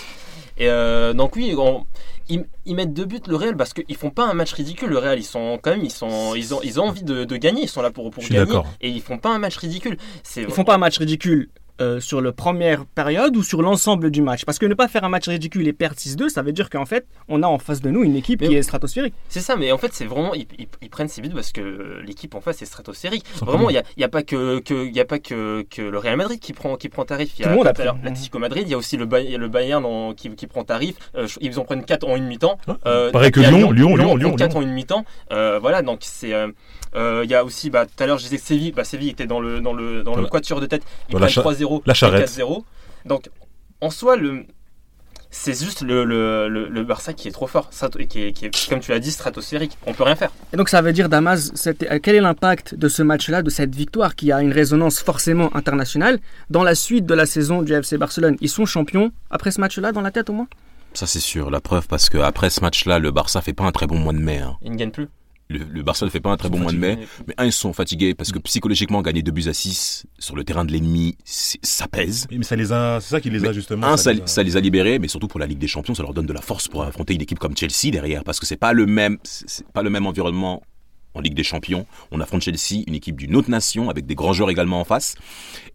Et 0.56 0.68
donc 1.14 1.36
oui, 1.36 1.54
on- 1.58 1.84
ils, 2.30 2.44
ils 2.64 2.74
mettent 2.74 2.94
deux 2.94 3.04
buts 3.04 3.20
le 3.26 3.36
Real 3.36 3.56
parce 3.56 3.74
qu'ils 3.74 3.96
font 3.96 4.10
pas 4.10 4.26
un 4.26 4.34
match 4.34 4.52
ridicule. 4.52 4.88
Le 4.88 4.98
Real, 4.98 5.18
ils 5.18 5.24
sont 5.24 5.58
quand 5.60 5.72
même, 5.72 5.84
ils 5.84 5.90
sont, 5.90 6.34
ils 6.34 6.54
ont, 6.54 6.60
ils 6.62 6.80
ont 6.80 6.84
envie 6.84 7.02
de, 7.02 7.24
de 7.24 7.36
gagner. 7.36 7.62
Ils 7.64 7.68
sont 7.68 7.82
là 7.82 7.90
pour 7.90 8.10
pour 8.10 8.22
gagner 8.24 8.60
et 8.80 8.88
ils 8.88 9.02
font 9.02 9.18
pas 9.18 9.30
un 9.30 9.38
match 9.38 9.56
ridicule. 9.56 9.98
C'est 10.22 10.42
Ils 10.42 10.50
font 10.50 10.64
pas 10.64 10.74
un 10.74 10.78
match 10.78 10.98
ridicule 10.98 11.50
euh, 11.80 12.00
sur 12.00 12.20
la 12.20 12.32
première 12.32 12.84
période 12.86 13.36
ou 13.36 13.42
sur 13.42 13.62
l'ensemble 13.62 14.10
du 14.10 14.22
match? 14.22 14.44
Parce 14.44 14.58
que 14.58 14.66
ne 14.66 14.74
pas 14.74 14.88
faire 14.88 15.04
un 15.04 15.08
match 15.08 15.28
ridicule 15.28 15.66
et 15.68 15.72
perdre 15.72 15.96
6-2, 15.96 16.28
ça 16.28 16.42
veut 16.42 16.52
dire 16.52 16.70
qu'en 16.70 16.86
fait, 16.86 17.06
on 17.28 17.42
a 17.42 17.46
en 17.46 17.58
face 17.58 17.80
de 17.80 17.90
nous 17.90 18.02
une 18.02 18.16
équipe 18.16 18.40
Mais- 18.40 18.48
qui 18.48 18.54
est 18.54 18.62
stratosphérique. 18.62 19.14
C'est 19.28 19.40
ça, 19.40 19.56
mais 19.56 19.72
en 19.72 19.78
fait, 19.78 19.92
c'est 19.92 20.04
vraiment. 20.06 20.34
Ils, 20.34 20.46
ils- 20.58 20.68
ils 20.82 20.90
prennent 20.90 21.08
ces 21.08 21.22
buts 21.22 21.30
parce 21.34 21.52
que 21.52 22.00
l'équipe 22.04 22.34
en 22.34 22.40
face 22.40 22.62
est 22.62 22.66
stratosphérique. 22.66 23.24
Vraiment, 23.42 23.70
il 23.70 23.74
n'y 23.74 23.78
a, 23.78 23.82
y 23.96 24.04
a 24.04 24.08
pas, 24.08 24.22
que, 24.22 24.58
que, 24.60 24.86
il 24.86 24.94
y 24.94 25.00
a 25.00 25.04
pas 25.04 25.18
que, 25.18 25.62
que 25.70 25.82
le 25.82 25.98
Real 25.98 26.16
Madrid 26.16 26.38
qui 26.40 26.52
prend, 26.52 26.76
qui 26.76 26.88
prend 26.88 27.04
tarif. 27.04 27.32
Il 27.38 27.40
y 27.40 27.42
Tout 27.44 27.48
a 27.48 27.52
le 27.52 27.56
monde 27.58 27.66
a 27.66 27.72
tout 27.72 27.82
à 27.82 27.84
l'heure 27.84 27.94
pris. 27.94 28.04
l'Atlético 28.04 28.38
Madrid, 28.38 28.62
il 28.66 28.70
y 28.70 28.74
a 28.74 28.78
aussi 28.78 28.96
le, 28.96 29.04
le 29.06 29.48
Bayern 29.48 29.84
en- 29.84 30.14
qui, 30.14 30.28
qui 30.34 30.46
prend 30.46 30.64
tarif. 30.64 30.96
Euh, 31.16 31.26
ils 31.40 31.58
en 31.58 31.64
prennent 31.64 31.84
4 31.84 32.06
en 32.08 32.16
une 32.16 32.26
mi-temps. 32.26 32.58
Euh, 32.86 33.10
Pareil 33.10 33.30
que 33.30 33.40
a 33.40 33.50
Lyon, 33.50 33.70
Lyon, 33.72 33.96
Lyon, 33.96 34.16
Lyon, 34.16 34.36
4 34.36 34.50
Lyon. 34.52 34.58
en 34.58 34.62
une 34.62 34.72
mi-temps. 34.74 35.04
Euh, 35.32 35.58
voilà, 35.60 35.82
donc 35.82 36.00
c'est. 36.02 36.32
Euh, 36.94 37.22
Il 37.24 37.30
y 37.30 37.34
a 37.34 37.44
aussi, 37.44 37.70
bah, 37.70 37.86
tout 37.86 38.02
à 38.02 38.06
l'heure, 38.06 38.18
je 38.18 38.24
disais 38.24 38.38
que 38.38 38.42
Séville, 38.44 38.72
bah, 38.72 38.84
Séville 38.84 39.10
était 39.10 39.26
dans 39.26 39.40
le, 39.40 39.60
dans 39.60 39.72
le, 39.72 40.02
dans 40.02 40.16
le 40.16 40.26
quatuor 40.26 40.60
de 40.60 40.66
tête. 40.66 40.82
Ils 41.08 41.16
prennent 41.16 41.28
cha- 41.28 41.42
3-0, 41.42 41.82
la 41.86 41.92
et 41.92 41.94
charrette. 41.96 42.28
4-0. 42.28 42.64
Donc, 43.06 43.30
en 43.80 43.90
soi, 43.90 44.16
le, 44.16 44.44
c'est 45.32 45.62
juste 45.62 45.82
le, 45.82 46.04
le, 46.04 46.48
le, 46.48 46.68
le 46.68 46.82
Barça 46.84 47.12
qui 47.12 47.28
est 47.28 47.30
trop 47.30 47.46
fort, 47.46 47.70
qui, 48.08 48.20
est, 48.22 48.32
qui 48.32 48.46
est, 48.46 48.68
comme 48.68 48.80
tu 48.80 48.90
l'as 48.90 48.98
dit, 48.98 49.12
stratosphérique. 49.12 49.78
On 49.86 49.94
peut 49.94 50.02
rien 50.02 50.16
faire. 50.16 50.30
Et 50.52 50.56
donc 50.56 50.68
ça 50.68 50.82
veut 50.82 50.92
dire, 50.92 51.08
Damas, 51.08 51.52
euh, 51.68 51.98
quel 52.02 52.16
est 52.16 52.20
l'impact 52.20 52.74
de 52.74 52.88
ce 52.88 53.02
match-là, 53.04 53.42
de 53.42 53.50
cette 53.50 53.74
victoire 53.74 54.16
qui 54.16 54.32
a 54.32 54.42
une 54.42 54.52
résonance 54.52 54.98
forcément 55.00 55.54
internationale 55.56 56.18
dans 56.50 56.64
la 56.64 56.74
suite 56.74 57.06
de 57.06 57.14
la 57.14 57.26
saison 57.26 57.62
du 57.62 57.72
FC 57.72 57.96
Barcelone? 57.96 58.36
Ils 58.40 58.48
sont 58.48 58.66
champions 58.66 59.12
après 59.30 59.52
ce 59.52 59.60
match-là 59.60 59.92
dans 59.92 60.00
la 60.02 60.10
tête 60.10 60.30
au 60.30 60.32
moins? 60.32 60.48
Ça 60.94 61.06
c'est 61.06 61.20
sûr, 61.20 61.50
la 61.52 61.60
preuve 61.60 61.86
parce 61.86 62.08
que 62.10 62.18
après 62.18 62.50
ce 62.50 62.60
match-là, 62.62 62.98
le 62.98 63.12
Barça 63.12 63.40
fait 63.40 63.52
pas 63.52 63.62
un 63.62 63.70
très 63.70 63.86
bon 63.86 63.98
mois 63.98 64.12
de 64.12 64.18
mai. 64.18 64.38
hein. 64.38 64.56
Ils 64.62 64.72
ne 64.72 64.76
gagnent 64.76 64.90
plus. 64.90 65.06
Le, 65.50 65.58
le 65.58 65.82
Barça 65.82 66.06
ne 66.06 66.10
fait 66.10 66.20
pas 66.20 66.30
un 66.30 66.36
très 66.36 66.48
bon 66.48 66.58
mois 66.60 66.70
de 66.72 66.78
mai. 66.78 66.96
Mais- 67.26 67.34
un, 67.36 67.44
ils 67.44 67.52
sont 67.52 67.72
fatigués 67.72 68.14
parce 68.14 68.30
que 68.30 68.38
psychologiquement, 68.38 69.02
gagner 69.02 69.20
deux 69.22 69.32
buts 69.32 69.48
à 69.48 69.52
6 69.52 70.06
sur 70.18 70.36
le 70.36 70.44
terrain 70.44 70.64
de 70.64 70.70
l'ennemi, 70.72 71.16
ça 71.24 71.88
pèse. 71.88 72.26
Mais 72.30 72.44
ça 72.44 72.54
les 72.56 72.72
a, 72.72 73.00
c'est 73.00 73.10
ça 73.10 73.20
qui 73.20 73.30
les 73.30 73.44
a 73.44 73.52
justement. 73.52 73.88
Un, 73.88 73.96
ça, 73.96 74.12
les 74.12 74.22
a- 74.22 74.26
ça 74.28 74.42
les 74.44 74.56
a 74.56 74.60
libérés, 74.60 74.98
mais 75.00 75.08
surtout 75.08 75.26
pour 75.28 75.40
la 75.40 75.46
Ligue 75.46 75.58
des 75.58 75.66
Champions, 75.68 75.94
ça 75.94 76.02
leur 76.04 76.14
donne 76.14 76.26
de 76.26 76.32
la 76.32 76.40
force 76.40 76.68
pour 76.68 76.84
affronter 76.84 77.14
une 77.14 77.20
équipe 77.22 77.38
comme 77.40 77.56
Chelsea 77.56 77.90
derrière, 77.90 78.22
parce 78.24 78.38
que 78.38 78.46
c'est 78.46 78.56
pas 78.56 78.72
le 78.72 78.86
même, 78.86 79.18
c'est 79.24 79.66
pas 79.72 79.82
le 79.82 79.90
même 79.90 80.06
environnement 80.06 80.62
en 81.14 81.20
Ligue 81.20 81.34
des 81.34 81.42
Champions. 81.42 81.84
On 82.12 82.20
affronte 82.20 82.42
Chelsea, 82.42 82.84
une 82.86 82.94
équipe 82.94 83.16
d'une 83.16 83.34
autre 83.34 83.50
nation, 83.50 83.90
avec 83.90 84.06
des 84.06 84.14
grands 84.14 84.32
joueurs 84.32 84.50
également 84.50 84.80
en 84.80 84.84
face. 84.84 85.16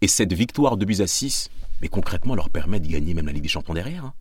Et 0.01 0.07
cette 0.07 0.31
victoire 0.31 0.77
de 0.77 0.85
buts 0.85 1.01
à 1.01 1.07
6, 1.07 1.49
mais 1.81 1.89
concrètement, 1.89 2.35
leur 2.35 2.49
permet 2.49 2.79
de 2.79 2.87
gagner 2.87 3.13
même 3.13 3.25
la 3.25 3.33
Ligue 3.33 3.43
des 3.43 3.49
Champions 3.49 3.73
derrière. 3.73 4.05
hein. 4.05 4.13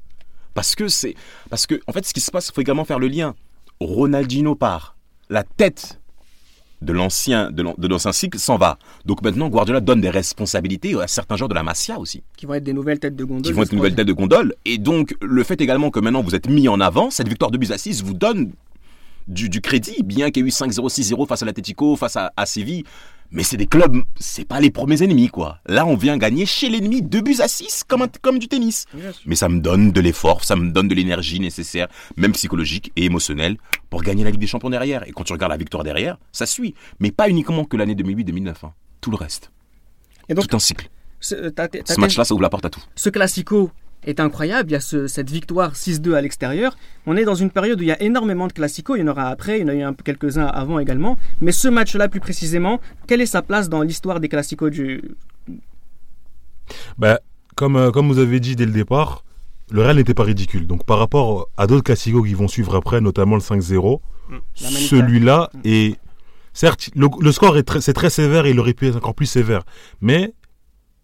Parce 0.55 0.75
que 0.75 0.89
c'est, 0.89 1.15
parce 1.51 1.67
que 1.69 1.81
en 1.87 1.93
fait, 1.93 2.05
ce 2.05 2.13
qui 2.13 2.21
se 2.21 2.33
passe, 2.33 2.49
il 2.49 2.55
faut 2.55 2.61
également 2.61 2.85
faire 2.85 2.99
le 2.99 3.07
lien. 3.07 3.37
Ronaldinho 3.81 4.55
part, 4.55 4.94
la 5.35 5.43
tête 5.45 6.01
de 6.83 6.93
l'ancien 6.93 7.51
de 7.51 7.63
l'an- 7.63 7.75
de 7.79 7.89
l'ancien 7.89 8.13
cycle 8.13 8.39
s'en 8.39 8.57
va. 8.59 8.79
Donc 9.07 9.23
maintenant, 9.23 9.49
Guardiola 9.49 9.81
donne 9.81 10.01
des 10.01 10.11
responsabilités 10.11 10.95
à 11.01 11.07
certains 11.07 11.37
joueurs 11.37 11.49
de 11.49 11.55
la 11.55 11.63
Masia 11.63 11.99
aussi 11.99 12.23
Qui 12.37 12.45
vont 12.47 12.55
être 12.55 12.65
des 12.65 12.73
nouvelles 12.75 12.99
têtes 12.99 13.17
de 13.17 13.25
gondole. 13.25 13.43
qui 13.43 13.53
vont 13.53 13.63
être 13.63 13.73
une 13.73 13.79
nouvelle 13.79 13.95
tête 13.95 14.07
de 14.07 14.13
gondole. 14.13 14.55
Et 14.67 14.77
donc, 14.79 15.15
le 15.23 15.43
fait 15.45 15.61
également 15.61 15.91
que 15.91 16.01
maintenant 16.01 16.23
vous 16.23 16.35
êtes 16.35 16.49
mis 16.49 16.69
en 16.69 16.81
avant, 16.81 17.11
cette 17.11 17.29
victoire 17.29 17.51
de 17.51 17.57
buts 17.59 17.69
à 17.71 17.79
6 17.79 18.03
vous 18.03 18.13
donne 18.15 18.53
du, 19.29 19.49
du 19.49 19.63
crédit, 19.63 20.03
bien 20.05 20.31
qu'il 20.31 20.43
y 20.43 20.47
ait 20.47 20.49
eu 20.49 20.53
5-0, 20.53 20.91
6-0 20.91 21.27
face 21.27 21.43
à 21.43 21.47
l'Atletico, 21.47 21.97
face 21.97 22.17
à, 22.17 22.33
à 22.37 22.45
Séville. 22.45 22.85
Mais 23.31 23.43
c'est 23.43 23.57
des 23.57 23.67
clubs, 23.67 23.97
c'est 24.19 24.45
pas 24.45 24.61
les 24.61 24.71
premiers 24.71 25.03
ennemis, 25.03 25.29
quoi. 25.29 25.59
Là, 25.67 25.87
on 25.87 25.97
vient 25.97 26.17
gagner 26.17 26.47
chez 26.47 26.69
l'ennemi 26.69 27.03
deux 27.03 27.21
buts 27.21 27.37
à 27.41 27.49
6, 27.49 27.83
comme, 27.89 28.03
un- 28.03 28.09
comme 28.23 28.39
du 28.39 28.47
tennis. 28.49 28.87
Mais 29.27 29.35
ça 29.35 29.49
me 29.49 29.61
donne 29.61 29.91
de 29.91 30.01
l'effort, 30.01 30.45
ça 30.45 30.55
me 30.55 30.71
donne 30.71 30.87
de 30.89 30.95
l'énergie 30.95 31.41
nécessaire, 31.41 31.89
même 32.17 32.33
psychologique 32.33 32.93
et 32.97 33.05
émotionnelle, 33.07 33.57
pour 33.91 34.03
gagner 34.03 34.23
la 34.25 34.31
Ligue 34.31 34.41
des 34.41 34.47
Champions 34.47 34.71
derrière. 34.71 35.07
Et 35.09 35.13
quand 35.13 35.25
tu 35.25 35.33
regardes 35.33 35.51
la 35.53 35.59
victoire 35.59 35.83
derrière, 35.83 36.17
ça 36.33 36.47
suit. 36.47 36.75
Mais 37.01 37.11
pas 37.11 37.29
uniquement 37.29 37.65
que 37.65 37.77
l'année 37.77 37.95
2008-2009. 37.97 38.55
hein. 38.65 38.73
Tout 39.01 39.11
le 39.11 39.17
reste. 39.17 39.51
Et 40.29 40.35
donc, 40.35 40.47
Tout 40.49 40.57
un 40.57 40.61
cycle. 40.61 40.89
ce, 41.21 41.35
euh, 41.35 41.51
Ce 41.87 42.01
match-là, 42.01 42.25
ça 42.25 42.35
ouvre 42.35 42.43
la 42.43 42.51
porte 42.51 42.65
à 42.67 42.71
tout. 42.71 42.83
ce 42.95 43.11
classico 43.11 43.71
est 44.07 44.21
incroyable. 44.21 44.71
Il 44.71 44.73
y 44.73 44.77
a 44.77 44.81
ce- 44.81 45.07
cette 45.07 45.31
victoire 45.31 45.75
6-2 45.77 46.15
à 46.15 46.21
l'extérieur. 46.21 46.77
On 47.07 47.17
est 47.17 47.25
dans 47.25 47.35
une 47.35 47.51
période 47.51 47.79
où 47.79 47.83
il 47.83 47.89
y 47.89 47.93
a 47.93 48.03
énormément 48.03 48.47
de 48.47 48.53
classicos. 48.53 48.97
Il 48.97 49.01
y 49.01 49.05
en 49.05 49.09
aura 49.09 49.29
après, 49.29 49.59
il 49.59 49.63
y 49.63 49.65
en 49.65 49.69
a 49.69 49.75
eu 49.75 49.83
un- 49.83 49.95
quelques-uns 49.95 50.47
avant 50.47 50.79
également. 50.79 51.17
Mais 51.41 51.53
ce 51.53 51.69
match-là, 51.69 52.09
plus 52.09 52.21
précisément, 52.21 52.81
quelle 53.07 53.21
est 53.21 53.27
sa 53.27 53.43
place 53.43 53.69
dans 53.69 53.83
l'histoire 53.83 54.21
des 54.21 54.29
classicos 54.29 54.71
du... 54.71 55.03
Bah, 56.99 57.21
comme, 57.57 57.77
euh, 57.77 57.91
comme 57.91 58.09
vous 58.09 58.19
avez 58.19 58.41
dit 58.41 58.57
dès 58.57 58.67
le 58.67 58.73
départ, 58.73 59.25
le 59.71 59.83
Real 59.83 59.97
n'était 59.97 60.15
pas 60.15 60.25
ridicule. 60.25 60.67
Donc 60.67 60.85
par 60.85 60.99
rapport 60.99 61.49
à 61.57 61.67
d'autres 61.67 61.85
classicos 61.85 62.27
qui 62.27 62.35
vont 62.35 62.49
suivre 62.49 62.75
après, 62.75 63.01
notamment 63.01 63.37
le 63.37 63.41
5-0, 63.43 64.01
La 64.31 64.37
Manica. 64.71 64.89
celui-là 64.89 65.51
est... 65.65 65.99
Certes, 66.57 66.91
le, 66.95 67.09
le 67.21 67.33
score 67.33 67.57
est 67.59 67.65
très, 67.65 67.81
c'est 67.81 67.93
très 67.95 68.11
sévère 68.11 68.47
et 68.47 68.51
il 68.51 68.61
aurait 68.61 68.75
pu 68.75 68.87
être 68.87 68.97
encore 68.97 69.15
plus 69.15 69.27
sévère. 69.27 69.65
Mais 70.01 70.33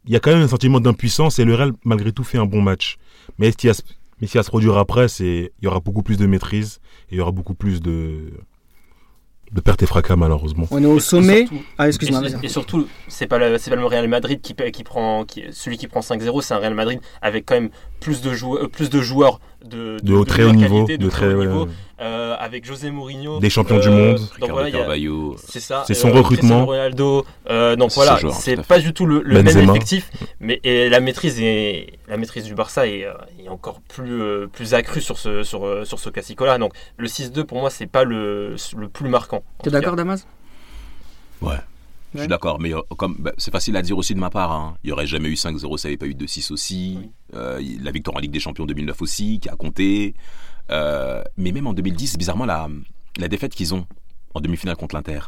il 0.06 0.12
y 0.12 0.16
a 0.16 0.20
quand 0.20 0.30
même 0.32 0.42
un 0.42 0.48
sentiment 0.48 0.80
d'impuissance 0.80 1.38
et 1.38 1.44
le 1.44 1.54
Real, 1.54 1.72
malgré 1.84 2.12
tout, 2.12 2.24
fait 2.24 2.38
un 2.38 2.46
bon 2.46 2.62
match. 2.62 2.96
Mais 3.38 3.52
qui 3.52 3.66
va, 3.66 3.74
se- 3.74 3.82
mais 4.20 4.28
produire 4.48 4.76
après, 4.78 5.08
c'est 5.08 5.52
il 5.60 5.64
y 5.64 5.66
aura 5.66 5.80
beaucoup 5.80 6.02
plus 6.02 6.16
de 6.16 6.26
maîtrise 6.26 6.80
et 7.10 7.14
il 7.14 7.18
y 7.18 7.20
aura 7.20 7.32
beaucoup 7.32 7.54
plus 7.54 7.80
de... 7.80 8.32
De 9.52 9.60
perte 9.60 9.82
et 9.82 9.86
fracas, 9.86 10.14
malheureusement. 10.14 10.68
On 10.70 10.80
est 10.80 10.86
au 10.86 11.00
sommet. 11.00 11.38
surtout- 11.46 11.64
Ah, 11.76 11.88
excuse-moi, 11.88 12.22
Et, 12.40 12.46
et 12.46 12.48
surtout, 12.48 12.86
c'est 13.08 13.26
pas, 13.26 13.58
c'est 13.58 13.70
pas 13.70 13.74
le 13.76 13.84
Real 13.84 14.06
Madrid 14.06 14.40
qui, 14.40 14.54
prend, 14.84 15.24
qui- 15.24 15.42
celui 15.50 15.76
qui 15.76 15.88
prend 15.88 16.02
5-0, 16.02 16.40
c'est 16.40 16.54
un 16.54 16.58
Real 16.58 16.74
Madrid 16.74 17.00
avec 17.20 17.46
quand 17.46 17.54
même 17.56 17.70
plus 18.00 18.20
de 18.22 18.32
joueurs, 18.32 18.64
euh, 18.64 18.68
plus 18.68 18.90
de 18.90 19.00
joueurs 19.00 19.40
de, 19.64 19.98
De 20.02 20.14
haut- 20.14 20.24
très 20.24 20.42
haut 20.44 20.52
niveau. 20.52 20.84
qualité, 20.86 20.98
De 20.98 21.10
très, 21.10 21.32
haut 21.34 21.38
ouais, 21.38 21.46
niveau, 21.46 21.68
euh, 22.00 22.34
avec 22.38 22.64
José 22.64 22.90
Mourinho, 22.90 23.38
Des 23.40 23.50
champions 23.50 23.78
du 23.78 23.88
euh, 23.88 24.12
monde. 24.12 24.20
Donc 24.40 24.50
voilà, 24.50 24.70
c'est 25.46 25.60
ça. 25.60 25.84
C'est 25.86 25.92
son 25.94 26.08
euh, 26.08 26.12
recrutement. 26.12 26.64
Ronaldo. 26.64 27.26
euh, 27.50 27.76
donc 27.76 27.90
C'est 27.90 27.96
voilà, 27.96 28.18
ce 28.18 28.30
c'est 28.30 28.56
fait. 28.56 28.66
pas 28.66 28.78
du 28.78 28.94
tout 28.94 29.04
le, 29.04 29.20
le 29.22 29.42
même 29.42 29.58
effectif, 29.70 30.10
mais 30.40 30.60
et 30.64 30.88
la 30.88 31.00
maîtrise 31.00 31.38
est 31.40 31.92
la 32.08 32.16
maîtrise 32.16 32.44
du 32.44 32.54
Barça 32.54 32.86
est, 32.86 33.06
est 33.38 33.48
encore 33.48 33.80
plus 33.82 34.48
plus 34.48 34.72
accrue 34.74 35.02
sur 35.02 35.18
ce 35.18 35.42
sur 35.42 35.86
sur 35.86 35.98
ce 35.98 36.08
classico-là. 36.08 36.56
Donc 36.58 36.72
le 36.96 37.06
6-2 37.06 37.44
pour 37.44 37.58
moi 37.60 37.68
c'est 37.70 37.86
pas 37.86 38.04
le 38.04 38.56
le 38.76 38.88
plus 38.88 39.08
marquant. 39.10 39.42
T'es 39.62 39.70
d'accord, 39.70 39.94
Damas? 39.96 40.26
Ouais. 41.42 41.56
Je 42.12 42.18
Ouais. 42.18 42.24
suis 42.24 42.28
d'accord, 42.28 42.58
mais 42.60 42.74
euh, 42.74 42.80
comme 42.96 43.16
bah, 43.20 43.32
c'est 43.38 43.52
facile 43.52 43.76
à 43.76 43.82
dire 43.82 43.96
aussi 43.96 44.14
de 44.14 44.18
ma 44.20 44.30
part. 44.30 44.50
hein. 44.52 44.76
Il 44.82 44.90
y 44.90 44.92
aurait 44.92 45.06
jamais 45.06 45.28
eu 45.28 45.34
5-0, 45.34 45.76
ça 45.78 45.88
n'avait 45.88 45.96
pas 45.96 46.06
eu 46.06 46.14
2-6 46.14 46.52
aussi. 46.52 46.98
Oui. 47.00 47.10
Euh, 47.34 47.60
la 47.80 47.90
victoire 47.92 48.16
en 48.16 48.20
Ligue 48.20 48.32
des 48.32 48.40
Champions 48.40 48.66
2009 48.66 49.00
aussi, 49.02 49.38
qui 49.40 49.48
a 49.48 49.54
compté. 49.56 50.14
Euh, 50.70 51.22
mais 51.36 51.52
même 51.52 51.66
en 51.66 51.72
2010, 51.74 52.16
bizarrement, 52.18 52.44
la, 52.46 52.68
la 53.18 53.28
défaite 53.28 53.54
qu'ils 53.54 53.74
ont 53.74 53.86
en 54.34 54.40
demi-finale 54.40 54.76
contre 54.76 54.94
l'Inter. 54.96 55.20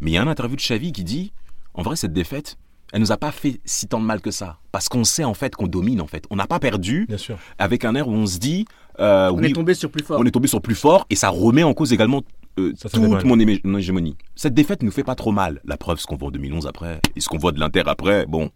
Mais 0.00 0.10
il 0.10 0.14
y 0.14 0.16
a 0.16 0.22
un 0.22 0.26
interview 0.26 0.56
de 0.56 0.60
Xavi 0.62 0.92
qui 0.92 1.04
dit, 1.04 1.32
en 1.74 1.82
vrai, 1.82 1.96
cette 1.96 2.12
défaite, 2.12 2.56
elle 2.92 3.00
nous 3.00 3.12
a 3.12 3.16
pas 3.16 3.30
fait 3.32 3.60
si 3.64 3.86
tant 3.86 4.00
de 4.00 4.04
mal 4.04 4.20
que 4.20 4.30
ça, 4.30 4.58
parce 4.70 4.88
qu'on 4.90 5.04
sait 5.04 5.24
en 5.24 5.32
fait 5.34 5.54
qu'on 5.54 5.66
domine 5.66 6.00
en 6.02 6.06
fait. 6.06 6.24
On 6.30 6.36
n'a 6.36 6.46
pas 6.46 6.58
perdu 6.58 7.06
Bien 7.08 7.16
sûr. 7.16 7.38
avec 7.58 7.86
un 7.86 7.94
air 7.94 8.06
où 8.08 8.12
on 8.12 8.26
se 8.26 8.38
dit, 8.38 8.66
euh, 9.00 9.30
On 9.32 9.38
oui, 9.38 9.46
est 9.50 9.52
tombé 9.54 9.72
sur 9.72 9.90
plus 9.90 10.04
fort. 10.04 10.20
on 10.20 10.24
est 10.26 10.30
tombé 10.30 10.46
sur 10.48 10.60
plus 10.60 10.74
fort 10.74 11.06
et 11.08 11.16
ça 11.16 11.30
remet 11.30 11.62
en 11.62 11.72
cause 11.72 11.94
également 11.94 12.20
euh, 12.58 12.72
toute 12.74 13.24
mon, 13.64 13.78
hégémonie. 13.78 14.16
Cette 14.34 14.54
défaite 14.54 14.82
nous 14.82 14.90
fait 14.90 15.04
pas 15.04 15.14
trop 15.14 15.32
mal. 15.32 15.60
La 15.64 15.76
preuve, 15.76 15.98
ce 15.98 16.06
qu'on 16.06 16.16
voit 16.16 16.28
en 16.28 16.32
2011 16.32 16.66
après 16.66 17.00
et 17.16 17.20
ce 17.20 17.28
qu'on 17.28 17.38
voit 17.38 17.52
de 17.52 17.60
l'Inter 17.60 17.82
après, 17.86 18.26
bon, 18.26 18.50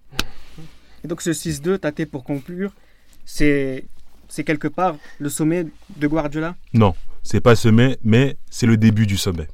Et 1.05 1.09
donc 1.09 1.23
ce 1.23 1.31
6-2, 1.31 1.79
Tate, 1.79 2.05
pour 2.07 2.25
conclure, 2.25 2.73
c'est 3.25 3.85
c'est 4.29 4.45
quelque 4.45 4.69
part 4.69 4.97
le 5.19 5.29
sommet 5.29 5.67
de 5.97 6.07
Guardiola? 6.07 6.57
Non, 6.75 6.95
c'est 7.23 7.41
pas 7.41 7.57
sommet, 7.57 7.99
mais 8.05 8.37
c'est 8.51 8.67
le 8.67 8.77
début 8.77 9.07
du 9.07 9.17
sommet. 9.17 9.47